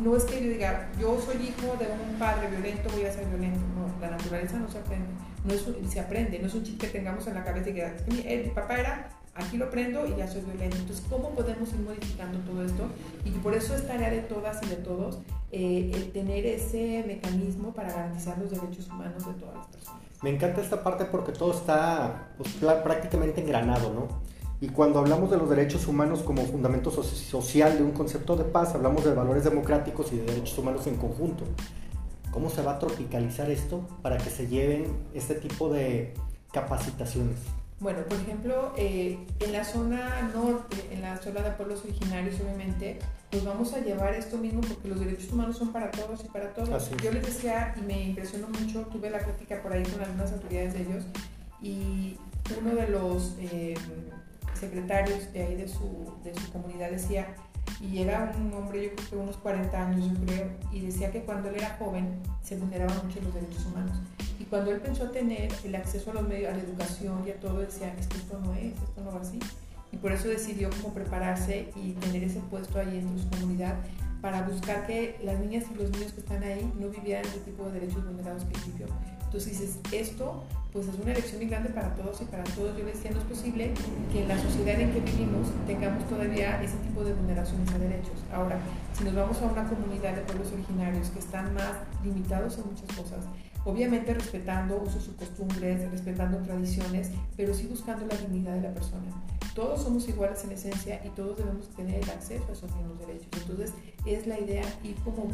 no 0.00 0.16
es 0.16 0.24
que 0.24 0.42
yo 0.42 0.50
diga, 0.50 0.88
yo 1.00 1.20
soy 1.20 1.36
hijo 1.48 1.76
de 1.76 1.86
un 1.86 2.18
padre 2.18 2.48
violento, 2.48 2.88
voy 2.92 3.04
a 3.04 3.12
ser 3.12 3.26
violento. 3.26 3.60
No, 3.74 4.00
la 4.00 4.12
naturaleza 4.12 4.58
no 4.58 4.68
se 4.68 4.78
aprende. 4.78 5.08
No 5.44 5.54
es, 5.54 5.66
se 5.90 6.00
aprende, 6.00 6.38
no 6.38 6.46
es 6.46 6.54
un 6.54 6.62
chip 6.62 6.80
que 6.80 6.88
tengamos 6.88 7.26
en 7.26 7.34
la 7.34 7.44
cabeza 7.44 7.70
y 7.70 7.74
que 7.74 7.82
eh, 7.84 8.42
mi, 8.44 8.50
papá 8.50 8.78
era, 8.78 9.10
aquí 9.34 9.56
lo 9.56 9.70
prendo 9.70 10.06
y 10.06 10.16
ya 10.16 10.28
soy 10.28 10.42
violento. 10.42 10.76
Entonces, 10.76 11.04
¿cómo 11.08 11.30
podemos 11.30 11.72
ir 11.72 11.80
modificando 11.80 12.38
todo 12.40 12.64
esto? 12.64 12.88
Y 13.24 13.30
por 13.30 13.54
eso 13.54 13.74
es 13.74 13.86
tarea 13.86 14.10
de 14.10 14.20
todas 14.20 14.62
y 14.62 14.66
de 14.66 14.76
todos 14.76 15.18
eh, 15.50 15.90
el 15.94 16.12
tener 16.12 16.46
ese 16.46 17.04
mecanismo 17.06 17.72
para 17.72 17.92
garantizar 17.92 18.38
los 18.38 18.50
derechos 18.50 18.88
humanos 18.88 19.26
de 19.26 19.32
todas 19.34 19.56
las 19.56 19.66
personas. 19.66 20.02
Me 20.22 20.30
encanta 20.30 20.60
esta 20.60 20.82
parte 20.82 21.04
porque 21.04 21.32
todo 21.32 21.52
está 21.52 22.28
pues, 22.36 22.50
prácticamente 22.82 23.40
engranado, 23.40 23.92
¿no? 23.92 24.28
Y 24.60 24.68
cuando 24.68 24.98
hablamos 24.98 25.30
de 25.30 25.36
los 25.36 25.48
derechos 25.48 25.86
humanos 25.86 26.22
como 26.22 26.44
fundamento 26.44 26.90
social 26.90 27.78
de 27.78 27.84
un 27.84 27.92
concepto 27.92 28.34
de 28.34 28.44
paz, 28.44 28.74
hablamos 28.74 29.04
de 29.04 29.14
valores 29.14 29.44
democráticos 29.44 30.12
y 30.12 30.16
de 30.16 30.24
derechos 30.24 30.58
humanos 30.58 30.86
en 30.88 30.96
conjunto. 30.96 31.44
¿Cómo 32.32 32.50
se 32.50 32.62
va 32.62 32.72
a 32.72 32.78
tropicalizar 32.78 33.50
esto 33.50 33.86
para 34.02 34.18
que 34.18 34.30
se 34.30 34.48
lleven 34.48 34.86
este 35.14 35.36
tipo 35.36 35.72
de 35.72 36.12
capacitaciones? 36.52 37.38
Bueno, 37.78 38.00
por 38.08 38.18
ejemplo, 38.18 38.72
eh, 38.76 39.24
en 39.38 39.52
la 39.52 39.64
zona 39.64 40.28
norte, 40.34 40.88
en 40.90 41.02
la 41.02 41.16
zona 41.18 41.42
de 41.42 41.52
pueblos 41.52 41.84
originarios, 41.84 42.34
obviamente, 42.40 42.98
pues 43.30 43.44
vamos 43.44 43.72
a 43.74 43.78
llevar 43.78 44.14
esto 44.14 44.36
mismo 44.36 44.60
porque 44.62 44.88
los 44.88 44.98
derechos 44.98 45.32
humanos 45.32 45.56
son 45.56 45.72
para 45.72 45.92
todos 45.92 46.24
y 46.24 46.28
para 46.28 46.52
todos. 46.52 46.90
Yo 47.00 47.12
les 47.12 47.24
decía, 47.24 47.76
y 47.78 47.82
me 47.82 48.02
impresionó 48.02 48.48
mucho, 48.48 48.80
tuve 48.86 49.10
la 49.10 49.20
crítica 49.20 49.62
por 49.62 49.72
ahí 49.72 49.84
con 49.84 50.00
algunas 50.00 50.32
autoridades 50.32 50.74
de 50.74 50.82
ellos, 50.82 51.04
y 51.62 52.16
uno 52.60 52.74
de 52.74 52.88
los... 52.88 53.36
Eh, 53.38 53.74
secretarios 54.58 55.32
de 55.32 55.42
ahí 55.42 55.56
de 55.56 55.68
su, 55.68 56.14
de 56.24 56.34
su 56.34 56.52
comunidad 56.52 56.90
decía, 56.90 57.34
y 57.80 58.00
era 58.00 58.32
un 58.38 58.52
hombre 58.54 58.84
yo 58.84 58.96
creo 58.96 59.08
que 59.08 59.16
unos 59.16 59.36
40 59.36 59.86
años 59.86 60.10
yo 60.10 60.26
creo, 60.26 60.50
y 60.72 60.80
decía 60.80 61.10
que 61.10 61.22
cuando 61.22 61.48
él 61.48 61.56
era 61.56 61.76
joven 61.78 62.18
se 62.42 62.56
vulneraban 62.56 62.96
mucho 63.06 63.20
los 63.20 63.34
derechos 63.34 63.66
humanos. 63.66 63.96
Y 64.40 64.44
cuando 64.44 64.70
él 64.70 64.80
pensó 64.80 65.10
tener 65.10 65.52
el 65.64 65.74
acceso 65.74 66.10
a 66.10 66.14
los 66.14 66.28
medios, 66.28 66.52
a 66.52 66.56
la 66.56 66.62
educación 66.62 67.24
y 67.26 67.30
a 67.30 67.40
todo, 67.40 67.60
decía, 67.60 67.94
es 67.98 68.06
esto 68.06 68.40
no 68.40 68.54
es, 68.54 68.72
esto 68.72 69.02
no 69.02 69.12
va 69.12 69.20
así. 69.20 69.38
Y 69.92 69.96
por 69.96 70.12
eso 70.12 70.28
decidió 70.28 70.70
como 70.70 70.94
prepararse 70.94 71.70
y 71.76 71.92
tener 71.92 72.24
ese 72.24 72.40
puesto 72.50 72.78
ahí 72.78 72.98
en 72.98 73.18
su 73.18 73.28
comunidad 73.30 73.74
para 74.20 74.42
buscar 74.42 74.86
que 74.86 75.18
las 75.22 75.38
niñas 75.38 75.64
y 75.72 75.78
los 75.78 75.90
niños 75.90 76.12
que 76.12 76.20
están 76.20 76.42
ahí 76.42 76.70
no 76.78 76.88
vivieran 76.88 77.24
ese 77.24 77.38
tipo 77.40 77.64
de 77.64 77.80
derechos 77.80 78.04
vulnerados 78.04 78.44
que 78.44 78.70
vivió. 78.70 78.86
Entonces 79.28 79.60
dices, 79.60 79.78
esto 79.92 80.42
pues 80.72 80.86
es 80.86 80.98
una 80.98 81.12
elección 81.12 81.40
muy 81.40 81.50
grande 81.50 81.68
para 81.68 81.94
todos 81.94 82.20
y 82.22 82.24
para 82.24 82.44
todos. 82.44 82.76
Yo 82.78 82.84
decía, 82.84 83.10
no 83.10 83.18
es 83.18 83.24
posible 83.24 83.72
que 84.10 84.22
en 84.22 84.28
la 84.28 84.40
sociedad 84.40 84.80
en 84.80 84.90
que 84.92 85.00
vivimos 85.00 85.48
tengamos 85.66 86.08
todavía 86.08 86.62
ese 86.62 86.76
tipo 86.78 87.04
de 87.04 87.12
vulneraciones 87.12 87.70
a 87.72 87.78
derechos. 87.78 88.24
Ahora, 88.32 88.58
si 88.96 89.04
nos 89.04 89.14
vamos 89.14 89.36
a 89.42 89.46
una 89.46 89.68
comunidad 89.68 90.14
de 90.14 90.22
pueblos 90.22 90.50
originarios 90.52 91.10
que 91.10 91.18
están 91.18 91.52
más 91.52 91.72
limitados 92.02 92.56
en 92.56 92.66
muchas 92.66 92.96
cosas, 92.96 93.24
obviamente 93.64 94.14
respetando 94.14 94.82
usos 94.82 95.08
y 95.08 95.18
costumbres, 95.18 95.90
respetando 95.90 96.38
tradiciones, 96.38 97.10
pero 97.36 97.52
sí 97.52 97.66
buscando 97.66 98.06
la 98.06 98.16
dignidad 98.16 98.54
de 98.54 98.62
la 98.62 98.72
persona. 98.72 99.12
Todos 99.54 99.82
somos 99.82 100.08
iguales 100.08 100.42
en 100.44 100.52
esencia 100.52 101.02
y 101.04 101.08
todos 101.10 101.36
debemos 101.36 101.68
tener 101.76 102.02
el 102.02 102.10
acceso 102.10 102.44
a 102.48 102.52
esos 102.52 102.74
mismos 102.76 102.98
derechos. 103.00 103.28
Entonces, 103.40 103.72
es 104.06 104.26
la 104.26 104.38
idea 104.38 104.64
ir 104.84 104.96
como 105.04 105.28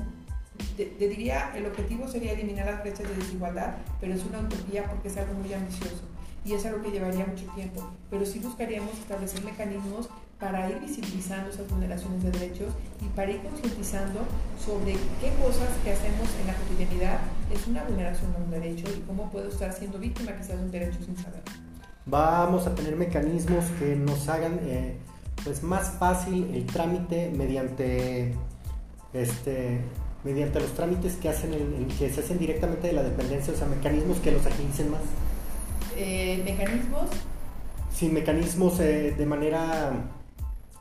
te, 0.77 1.09
diría, 1.09 1.53
el 1.55 1.67
objetivo 1.67 2.09
sería 2.09 2.33
eliminar 2.33 2.67
las 2.67 2.83
brechas 2.83 3.09
de 3.09 3.15
desigualdad, 3.17 3.75
pero 4.01 4.15
es 4.15 4.25
una 4.25 4.41
utopía 4.41 4.85
porque 4.85 5.09
es 5.09 5.17
algo 5.17 5.35
muy 5.35 5.53
ambicioso 5.53 6.03
y 6.45 6.53
es 6.53 6.65
algo 6.67 6.83
que 6.83 6.91
llevaría 6.91 7.27
mucho 7.27 7.47
tiempo. 7.55 7.91
Pero 8.11 8.27
sí 8.27 8.39
buscaríamos 8.39 8.93
establecer 8.99 9.45
mecanismos 9.45 10.09
para 10.39 10.69
ir 10.69 10.81
visibilizando 10.81 11.51
esas 11.51 11.69
vulneraciones 11.71 12.23
de 12.23 12.31
derechos 12.31 12.75
y 13.01 13.07
para 13.17 13.31
ir 13.31 13.41
concientizando 13.41 14.21
sobre 14.63 14.93
qué 15.21 15.33
cosas 15.43 15.69
que 15.83 15.93
hacemos 15.93 16.29
en 16.41 16.47
la 16.49 16.55
cotidianidad 16.55 17.19
es 17.53 17.67
una 17.67 17.85
vulneración 17.85 18.33
de 18.33 18.43
un 18.43 18.51
derecho 18.51 18.87
y 18.95 19.01
cómo 19.01 19.31
puedo 19.31 19.49
estar 19.49 19.73
siendo 19.73 19.99
víctima 19.99 20.33
quizás 20.33 20.59
de 20.59 20.65
un 20.65 20.71
derecho 20.71 20.99
sin 21.05 21.17
saber. 21.17 21.43
Vamos 22.07 22.67
a 22.67 22.75
tener 22.75 22.97
mecanismos 22.97 23.65
que 23.79 23.97
nos 23.97 24.29
hagan 24.29 24.59
eh, 24.65 24.97
pues 25.43 25.63
más 25.63 25.93
fácil 25.99 26.51
el 26.53 26.67
trámite 26.67 27.31
mediante 27.35 28.35
este 29.15 29.81
mediante 30.25 30.59
los 30.59 30.73
trámites 30.73 31.17
que, 31.17 31.29
hacen 31.29 31.53
que 31.99 32.11
se 32.11 32.21
hacen 32.21 32.39
directamente 32.39 32.89
de 32.89 32.95
la 32.95 33.03
dependencia, 33.03 33.53
o 33.53 33.57
sea, 33.57 33.69
mecanismos 33.69 34.19
que 34.19 34.33
los 34.33 34.45
agilicen 34.45 34.91
más. 34.91 35.03
Eh, 35.97 36.43
¿Mecanismos? 36.45 37.11
Sí, 37.95 38.09
mecanismos 38.09 38.81
eh, 38.81 39.15
de 39.17 39.27
manera... 39.27 39.93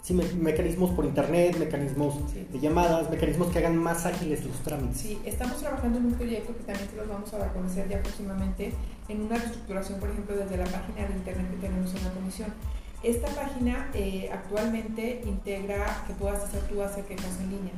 Sí, 0.01 0.13
mecanismos 0.13 0.89
por 0.91 1.06
internet, 1.06 1.58
mecanismos 1.58 2.15
de 2.34 2.60
llamadas, 2.60 3.10
mecanismos 3.10 3.47
que 3.53 3.60
hagan 3.60 3.77
más 3.77 4.06
ágiles 4.06 4.43
los 4.43 4.58
trámites. 4.58 4.97
Sí, 4.97 5.17
estamos 5.23 5.58
trabajando 5.62 5.97
en 5.97 6.08
un 6.08 6.13
proyecto 6.15 6.53
que 6.58 6.63
también 6.63 6.89
se 6.89 6.97
los 6.97 7.08
vamos 7.08 7.34
a 7.34 7.38
dar 7.38 7.49
a 7.49 7.53
conocer 7.53 7.88
ya 7.88 8.01
próximamente, 8.01 8.73
en 9.08 9.21
una 9.21 9.38
reestructuración, 9.38 10.01
por 10.01 10.10
ejemplo, 10.10 10.36
desde 10.36 10.58
la 10.58 10.65
página 10.65 11.08
de 11.08 11.13
internet 11.15 11.51
que 11.51 11.67
tenemos 11.67 11.95
en 11.95 12.03
la 12.03 12.12
comisión. 12.12 12.53
Esta 13.01 13.27
página 13.29 13.91
eh, 13.93 14.29
actualmente 14.34 15.21
integra 15.25 16.03
que 16.06 16.13
puedas 16.15 16.43
hacer 16.43 16.63
tú 16.63 16.82
hacer 16.82 17.06
quejas 17.06 17.39
en 17.39 17.51
línea 17.51 17.71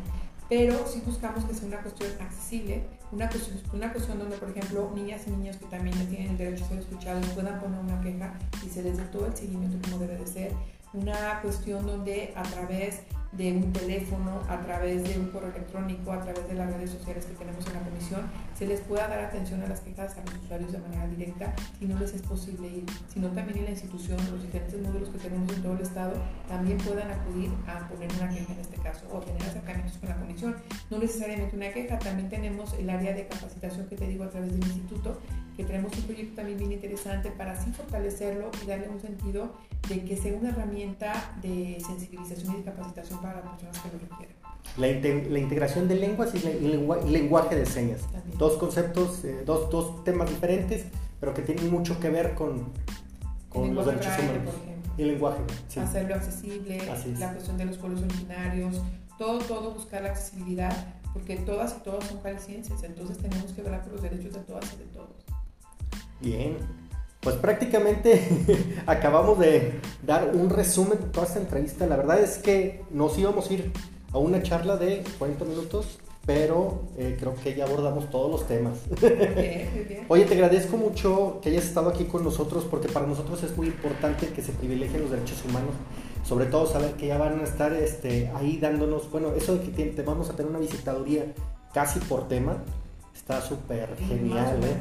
pero 0.50 0.86
sí 0.86 1.02
buscamos 1.06 1.44
que 1.46 1.54
sea 1.54 1.68
una 1.68 1.82
cuestión 1.82 2.12
accesible, 2.22 2.84
una 3.12 3.30
cuestión, 3.30 3.60
una 3.74 3.92
cuestión 3.92 4.20
donde, 4.20 4.38
por 4.38 4.50
ejemplo, 4.50 4.92
niñas 4.94 5.22
y 5.28 5.32
niños 5.32 5.58
que 5.58 5.66
también 5.66 5.96
tienen 6.08 6.32
el 6.32 6.38
derecho 6.38 6.66
a 6.66 6.68
ser 6.70 6.80
escuchados 6.80 7.26
puedan 7.30 7.60
poner 7.60 7.80
una 7.80 8.02
queja 8.02 8.34
y 8.66 8.70
se 8.70 8.84
les 8.84 8.98
dé 8.98 9.04
todo 9.06 9.26
el 9.28 9.36
seguimiento 9.36 9.78
como 9.90 10.00
debe 10.02 10.18
de 10.18 10.28
ser, 10.28 10.52
una 10.96 11.42
cuestión 11.42 11.86
donde 11.86 12.34
a 12.36 12.44
través 12.44 13.02
de 13.38 13.52
un 13.52 13.74
teléfono, 13.74 14.42
a 14.48 14.62
través 14.62 15.04
de 15.04 15.20
un 15.20 15.28
correo 15.28 15.50
electrónico, 15.50 16.12
a 16.12 16.22
través 16.22 16.48
de 16.48 16.54
las 16.54 16.72
redes 16.72 16.92
sociales 16.92 17.26
que 17.26 17.34
tenemos 17.34 17.66
en 17.68 17.74
la 17.74 17.80
comisión, 17.82 18.22
se 18.58 18.66
les 18.66 18.80
pueda 18.82 19.08
dar 19.08 19.20
atención 19.20 19.62
a 19.62 19.68
las 19.68 19.82
quejas 19.82 20.16
a 20.18 20.22
los 20.22 20.44
usuarios 20.44 20.72
de 20.72 20.78
manera 20.80 21.08
directa 21.08 21.54
y 21.82 21.86
no 21.86 22.00
les 22.00 22.14
es 22.14 22.22
posible 22.22 22.68
ir, 22.68 22.86
sino 23.14 23.28
también 23.30 23.60
en 23.60 23.66
la 23.66 23.72
institución, 23.72 24.18
los 24.32 24.42
diferentes 24.42 24.82
módulos 24.82 25.10
que 25.10 25.18
tenemos 25.18 25.52
en 25.54 25.62
todo 25.62 25.74
el 25.74 25.82
estado, 25.82 26.14
también 26.48 26.78
puedan 26.78 27.12
acudir 27.12 27.52
a 27.68 27.88
poner 27.90 28.10
una 28.14 28.30
queja 28.30 28.54
en 28.54 28.60
este 28.60 28.78
caso 28.78 29.06
o 29.12 29.20
tener 29.20 29.42
acercamientos 29.42 29.98
con 29.98 30.10
la 30.10 30.16
comisión. 30.16 30.56
No 30.90 30.98
necesariamente 30.98 31.56
una 31.58 31.70
queja, 31.72 32.00
también 32.00 32.30
tenemos 32.30 32.74
el 32.76 32.90
área 32.90 33.14
de 33.14 33.28
capacitación 33.28 33.88
que 33.88 33.98
te 33.98 34.08
digo 34.08 34.24
a 34.24 34.30
través 34.30 34.52
del 34.52 34.64
instituto, 34.64 35.20
que 35.58 35.64
tenemos 35.64 35.96
un 35.98 36.04
proyecto 36.04 36.36
también 36.36 36.58
bien 36.58 36.72
interesante 36.74 37.32
para 37.32 37.54
así 37.54 37.72
fortalecerlo 37.72 38.50
y 38.64 38.68
darle 38.68 38.90
un 38.90 39.00
sentido 39.00 39.54
de 39.90 40.04
que 40.04 40.18
sea 40.18 40.34
una 40.34 40.50
herramienta 40.50 41.36
de 41.42 41.78
sensibilización 41.86 42.54
y 42.54 42.58
de 42.58 42.64
capacitación 42.64 43.22
para 43.22 43.42
las 43.44 43.54
personas 43.54 43.80
que 43.80 43.90
lo 43.90 44.00
requieren. 44.00 44.36
La, 44.78 45.32
la 45.32 45.40
integración 45.40 45.88
de 45.88 45.96
lenguas 45.96 46.34
y, 46.34 46.46
el 46.46 47.12
lenguaje 47.12 47.56
de 47.56 47.66
señas. 47.66 48.02
Dos 48.38 48.58
conceptos, 48.58 49.24
eh, 49.24 49.44
dos, 49.46 49.70
dos, 49.70 50.04
temas 50.04 50.30
diferentes, 50.30 50.86
pero 51.20 51.34
que 51.34 51.42
tienen 51.42 51.70
mucho 51.70 52.00
que 52.00 52.10
ver 52.10 52.34
con, 52.34 52.66
con 53.50 53.74
los 53.74 53.86
derechos 53.86 54.14
humanos. 54.20 54.54
Y 54.98 55.02
el 55.04 55.08
lenguaje. 55.10 55.42
Hacerlo 55.78 56.16
accesible, 56.16 56.78
la 57.20 57.34
cuestión 57.34 57.58
de 57.58 57.66
los 57.66 57.78
pueblos 57.78 58.02
originarios, 58.02 58.82
todo, 59.18 59.40
todo 59.40 59.74
buscar 59.74 60.02
la 60.02 60.10
accesibilidad, 60.10 60.74
porque 61.14 61.38
todas 61.38 61.76
y 61.80 61.84
todos 61.84 62.04
son 62.06 62.22
jaliscienses, 62.22 62.84
entonces 62.84 63.18
tenemos 63.18 63.52
que 63.54 63.62
velar 63.62 63.84
por 63.84 63.94
los 63.94 64.02
derechos 64.02 64.34
de 64.34 64.40
todas 64.40 64.74
y 64.74 64.78
de 64.78 64.86
todos. 64.86 65.26
Bien, 66.20 66.58
pues 67.26 67.38
prácticamente 67.38 68.22
acabamos 68.86 69.40
de 69.40 69.82
dar 70.06 70.30
un 70.36 70.48
resumen 70.52 71.00
de 71.00 71.06
toda 71.06 71.26
esta 71.26 71.40
entrevista. 71.40 71.88
La 71.88 71.98
verdad 71.98 72.20
es 72.20 72.38
que 72.38 72.84
nos 72.92 73.18
íbamos 73.18 73.50
a 73.50 73.54
ir 73.56 73.72
a 74.14 74.20
una 74.20 74.44
charla 74.44 74.78
de 74.78 75.04
40 75.18 75.44
minutos, 75.44 75.98
pero 76.24 76.84
eh, 77.00 77.18
creo 77.20 77.34
que 77.34 77.56
ya 77.56 77.66
abordamos 77.66 78.12
todos 78.12 78.30
los 78.30 78.48
temas. 78.48 78.78
Oye, 80.08 80.26
te 80.26 80.36
agradezco 80.36 80.78
mucho 80.78 81.40
que 81.42 81.50
hayas 81.50 81.66
estado 81.66 81.90
aquí 81.90 82.04
con 82.06 82.24
nosotros 82.24 82.64
porque 82.70 82.90
para 82.90 83.08
nosotros 83.08 83.42
es 83.42 83.58
muy 83.58 83.68
importante 83.68 84.28
que 84.28 84.44
se 84.44 84.52
privilegien 84.52 85.02
los 85.02 85.10
derechos 85.10 85.44
humanos. 85.46 85.74
Sobre 86.24 86.46
todo 86.46 86.68
saber 86.68 86.92
que 86.92 87.08
ya 87.08 87.18
van 87.18 87.40
a 87.40 87.44
estar 87.44 87.74
este, 87.74 88.32
ahí 88.36 88.60
dándonos, 88.62 89.10
bueno, 89.10 89.34
eso 89.36 89.58
de 89.58 89.72
que 89.72 89.86
te, 89.86 90.02
vamos 90.04 90.30
a 90.30 90.36
tener 90.36 90.52
una 90.52 90.60
visitaduría 90.60 91.26
casi 91.74 92.00
por 92.02 92.28
tema, 92.28 92.58
está 93.16 93.42
súper 93.42 93.96
genial, 93.98 94.64
¿eh? 94.64 94.78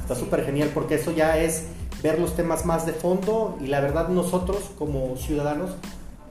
Está 0.00 0.16
súper 0.16 0.44
genial 0.44 0.70
porque 0.74 0.96
eso 0.96 1.12
ya 1.12 1.38
es 1.38 1.66
ver 2.04 2.20
los 2.20 2.36
temas 2.36 2.66
más 2.66 2.84
de 2.84 2.92
fondo 2.92 3.56
y 3.62 3.66
la 3.68 3.80
verdad 3.80 4.08
nosotros 4.08 4.58
como 4.78 5.16
ciudadanos 5.16 5.70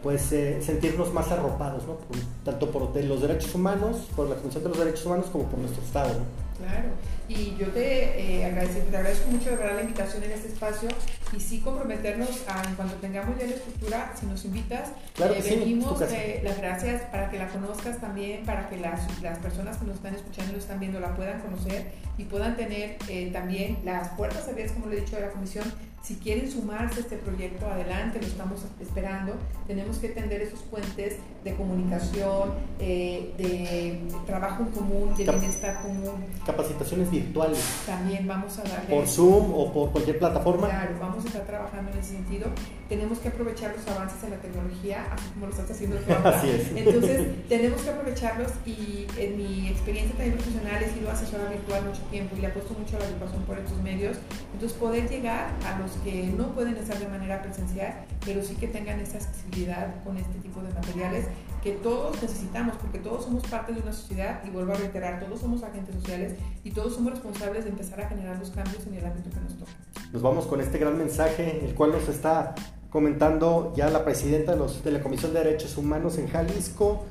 pues 0.03 0.31
eh, 0.31 0.61
sentirnos 0.61 1.11
más 1.13 1.31
arropados, 1.31 1.83
¿no? 1.87 1.97
tanto 2.45 2.69
por 2.69 2.95
los 2.95 3.21
derechos 3.21 3.55
humanos, 3.55 3.97
por 4.15 4.29
la 4.29 4.35
Comisión 4.35 4.63
de 4.63 4.69
los 4.69 4.77
Derechos 4.77 5.05
Humanos 5.05 5.25
como 5.31 5.45
por 5.45 5.59
nuestro 5.59 5.81
Estado. 5.81 6.11
Claro, 6.57 6.89
y 7.27 7.55
yo 7.57 7.67
te, 7.69 8.19
eh, 8.19 8.45
agradezco, 8.45 8.79
te 8.89 8.97
agradezco 8.97 9.31
mucho 9.31 9.49
de 9.49 9.55
verdad 9.55 9.75
la 9.75 9.81
invitación 9.81 10.23
en 10.23 10.31
este 10.31 10.49
espacio 10.49 10.89
y 11.35 11.39
sí 11.39 11.61
comprometernos 11.61 12.43
a, 12.47 12.63
en 12.63 12.75
cuanto 12.75 12.95
tengamos 12.95 13.39
ya 13.39 13.47
la 13.47 13.55
estructura, 13.55 14.13
si 14.19 14.25
nos 14.27 14.45
invitas, 14.45 14.91
claro 15.15 15.33
eh, 15.33 15.41
venimos, 15.43 15.99
las 15.99 16.57
gracias 16.57 17.01
para 17.03 17.29
que 17.29 17.39
la 17.39 17.47
conozcas 17.47 17.99
también, 17.99 18.45
para 18.45 18.69
que 18.69 18.77
las, 18.77 19.21
las 19.21 19.39
personas 19.39 19.77
que 19.77 19.85
nos 19.85 19.95
están 19.95 20.13
escuchando 20.15 20.51
y 20.51 20.55
lo 20.55 20.61
están 20.61 20.79
viendo 20.79 20.99
la 20.99 21.15
puedan 21.15 21.41
conocer 21.41 21.91
y 22.17 22.25
puedan 22.25 22.55
tener 22.55 22.97
también 23.31 23.79
las 23.83 24.09
puertas 24.09 24.47
abiertas, 24.47 24.75
como 24.75 24.87
le 24.87 24.97
he 24.97 25.01
dicho, 25.01 25.15
de 25.15 25.23
la 25.23 25.29
comisión 25.29 25.65
si 26.03 26.15
quieren 26.15 26.51
sumarse 26.51 26.99
a 26.99 27.03
este 27.03 27.15
proyecto, 27.15 27.65
adelante, 27.65 28.19
lo 28.19 28.27
estamos 28.27 28.61
esperando. 28.81 29.35
Tenemos 29.67 29.97
que 29.99 30.09
tender 30.09 30.41
esos 30.41 30.59
puentes 30.59 31.15
de 31.45 31.55
comunicación, 31.55 32.55
eh, 32.79 33.33
de 33.37 34.01
trabajo 34.25 34.63
en 34.63 34.69
común, 34.71 35.15
de 35.15 35.23
bienestar 35.23 35.81
común. 35.81 36.25
Capacitaciones 36.45 37.09
virtuales. 37.09 37.83
También 37.85 38.27
vamos 38.27 38.59
a 38.59 38.63
darle. 38.63 38.93
Por 38.93 39.07
Zoom 39.07 39.53
o 39.53 39.71
por 39.71 39.91
cualquier 39.91 40.19
plataforma. 40.19 40.67
Claro, 40.67 40.97
vamos 40.99 41.23
a 41.23 41.27
estar 41.27 41.45
trabajando 41.45 41.91
en 41.91 41.97
ese 41.97 42.15
sentido. 42.15 42.47
Tenemos 42.89 43.19
que 43.19 43.29
aprovechar 43.29 43.75
los 43.75 43.87
avances 43.87 44.23
en 44.23 44.31
la 44.31 44.37
tecnología, 44.37 45.07
así 45.11 45.29
como 45.33 45.47
lo 45.47 45.51
estás 45.51 45.71
haciendo 45.71 45.97
tú 45.97 46.13
Así 46.23 46.49
es. 46.49 46.71
Entonces, 46.75 47.47
tenemos 47.47 47.81
que 47.81 47.89
aprovecharlos 47.89 48.51
y 48.65 49.07
en 49.17 49.37
mi 49.37 49.67
experiencia 49.67 50.15
también 50.15 50.35
profesional 50.35 50.83
he 50.83 50.89
sido 50.89 51.09
asesora 51.09 51.49
virtual 51.49 51.85
mucho 51.85 52.01
tiempo 52.11 52.35
y 52.37 52.41
le 52.41 52.47
apuesto 52.47 52.73
mucho 52.73 52.97
a 52.97 52.99
la 52.99 53.05
educación 53.05 53.43
por 53.43 53.57
estos 53.57 53.81
medios. 53.81 54.17
Entonces, 54.53 54.77
poder 54.77 55.09
llegar 55.09 55.49
a 55.65 55.79
los 55.79 55.91
que 56.03 56.23
no 56.37 56.53
pueden 56.53 56.75
estar 56.77 56.97
de 56.99 57.07
manera 57.07 57.41
presencial, 57.41 58.05
pero 58.25 58.43
sí 58.43 58.55
que 58.55 58.67
tengan 58.67 58.99
esa 58.99 59.17
accesibilidad 59.17 60.03
con 60.03 60.17
este 60.17 60.37
tipo 60.39 60.61
de 60.61 60.73
materiales 60.73 61.25
que 61.63 61.71
todos 61.71 62.21
necesitamos, 62.21 62.75
porque 62.75 62.99
todos 62.99 63.23
somos 63.23 63.43
parte 63.43 63.71
de 63.71 63.81
una 63.81 63.93
sociedad 63.93 64.41
y 64.45 64.49
vuelvo 64.49 64.73
a 64.73 64.75
reiterar, 64.75 65.23
todos 65.23 65.39
somos 65.39 65.63
agentes 65.63 65.95
sociales 65.95 66.33
y 66.65 66.71
todos 66.71 66.93
somos 66.93 67.13
responsables 67.13 67.63
de 67.63 67.69
empezar 67.69 68.01
a 68.01 68.09
generar 68.09 68.37
los 68.37 68.49
cambios 68.51 68.85
en 68.85 68.95
el 68.95 69.05
ámbito 69.05 69.29
que 69.29 69.39
nos 69.39 69.57
toca. 69.57 69.71
Nos 70.11 70.21
vamos 70.21 70.45
con 70.45 70.59
este 70.59 70.77
gran 70.77 70.97
mensaje, 70.97 71.63
el 71.65 71.73
cual 71.73 71.93
nos 71.93 72.09
está 72.09 72.53
comentando 72.89 73.73
ya 73.77 73.89
la 73.89 74.03
presidenta 74.03 74.55
de, 74.55 74.91
la 74.91 75.01
Comisión 75.01 75.33
de 75.33 75.41
Derechos 75.41 75.77
Humanos 75.77 76.17
en 76.17 76.27
Jalisco. 76.27 77.05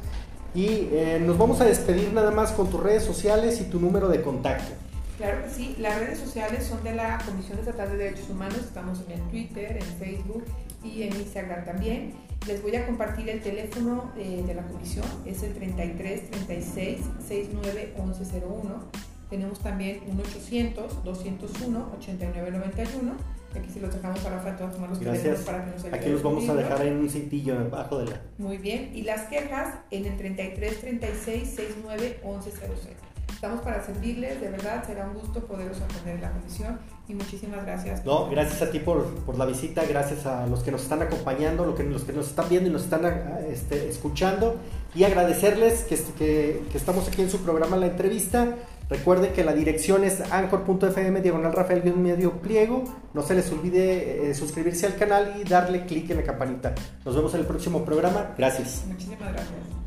Y 0.55 0.89
eh, 0.93 1.19
nos 1.25 1.39
vamos 1.39 1.63
a 1.63 1.65
despedir 1.65 2.13
nada 2.13 2.31
más 2.31 2.53
con 2.53 2.69
tus 2.69 2.81
redes 2.81 3.03
sociales 3.05 3.59
y 3.63 3.65
tu 3.65 3.81
número 3.81 4.09
de 4.09 4.21
contacto. 4.21 4.71
Claro 5.17 5.45
que 5.45 5.51
sí, 5.51 5.77
las 5.79 5.99
redes 5.99 6.19
sociales 6.19 6.67
son 6.67 6.85
de 6.85 6.95
la 6.95 7.19
Comisión 7.25 7.59
Estatal 7.59 7.89
de 7.91 7.97
Derechos 7.97 8.29
Humanos, 8.29 8.59
estamos 8.59 9.01
en 9.09 9.21
Twitter, 9.31 9.79
en 9.79 9.99
Facebook 9.99 10.45
y 10.85 11.05
en 11.05 11.15
Instagram 11.17 11.65
también. 11.65 12.13
Les 12.47 12.61
voy 12.61 12.75
a 12.75 12.85
compartir 12.87 13.29
el 13.29 13.41
teléfono 13.41 14.11
eh, 14.17 14.43
de 14.45 14.55
la 14.55 14.63
comisión, 14.63 15.05
es 15.25 15.43
el 15.45 15.55
33 15.55 16.31
36 16.31 16.99
69 17.27 17.95
11 17.97 18.25
01 18.45 18.85
Tenemos 19.31 19.61
también 19.61 20.01
un 20.09 20.19
800-201-8991. 20.19 23.13
Aquí 23.55 23.71
se 23.71 23.81
los 23.81 23.95
dejamos 23.95 24.19
para 24.21 24.43
Rafa 24.43 24.73
tomar 24.73 24.91
los 24.91 24.99
Gracias. 24.99 25.41
para 25.43 25.65
que 25.65 25.71
nos 25.71 25.85
ayude 25.85 25.97
Aquí 25.97 26.09
los 26.11 26.23
vamos 26.23 26.49
a 26.49 26.55
dejar 26.55 26.85
en 26.87 26.97
un 26.99 27.09
cintillo 27.09 27.59
debajo 27.59 27.99
de 27.99 28.07
la. 28.11 28.21
Muy 28.39 28.59
bien. 28.59 28.91
Y 28.95 29.03
las 29.03 29.29
quejas 29.29 29.77
en 29.91 30.07
el 30.07 30.17
33 30.17 30.81
36 30.81 31.49
69 31.49 32.21
11 32.25 32.51
06. 32.51 32.63
Estamos 33.43 33.63
para 33.63 33.85
servirles, 33.85 34.41
de 34.41 34.51
verdad, 34.51 34.87
será 34.87 35.05
un 35.05 35.15
gusto 35.15 35.41
poderos 35.41 35.81
atender 35.81 36.15
en 36.15 36.21
la 36.21 36.31
comisión 36.31 36.79
y 37.09 37.15
muchísimas 37.15 37.67
gracias. 37.67 38.05
No, 38.05 38.31
gracias 38.31 38.63
a 38.63 38.71
ti 38.71 38.79
por, 38.79 39.05
por 39.25 39.37
la 39.37 39.47
visita, 39.47 39.83
gracias 39.85 40.27
a 40.27 40.47
los 40.47 40.63
que 40.63 40.71
nos 40.71 40.83
están 40.85 41.03
acompañando, 41.03 41.67
los 41.67 41.75
que, 41.75 41.83
los 41.83 42.05
que 42.05 42.13
nos 42.13 42.29
están 42.29 42.49
viendo 42.49 42.71
y 42.71 42.73
nos 42.73 42.85
están 42.85 43.05
este, 43.51 43.89
escuchando 43.89 44.59
y 44.95 45.03
agradecerles 45.03 45.83
que, 45.83 45.97
que, 46.17 46.63
que, 46.71 46.79
estamos 46.79 47.09
aquí 47.09 47.23
en 47.23 47.31
su 47.31 47.41
programa 47.41 47.77
La 47.77 47.87
Entrevista. 47.87 48.47
Recuerden 48.89 49.33
que 49.33 49.43
la 49.43 49.55
dirección 49.55 50.05
es 50.05 50.21
anchor.fm 50.21 51.21
diagonal 51.21 51.53
Rafael 51.53 51.83
medio 51.97 52.41
pliego. 52.41 52.85
No 53.13 53.23
se 53.23 53.35
les 53.35 53.51
olvide 53.51 54.31
eh, 54.31 54.35
suscribirse 54.37 54.87
al 54.87 54.95
canal 54.95 55.35
y 55.41 55.43
darle 55.43 55.85
clic 55.85 56.09
en 56.11 56.19
la 56.19 56.23
campanita. 56.23 56.77
Nos 57.05 57.17
vemos 57.17 57.35
en 57.35 57.41
el 57.41 57.47
próximo 57.47 57.85
programa. 57.85 58.37
Gracias. 58.39 58.85
Muchísimas 58.87 59.33
gracias. 59.33 59.82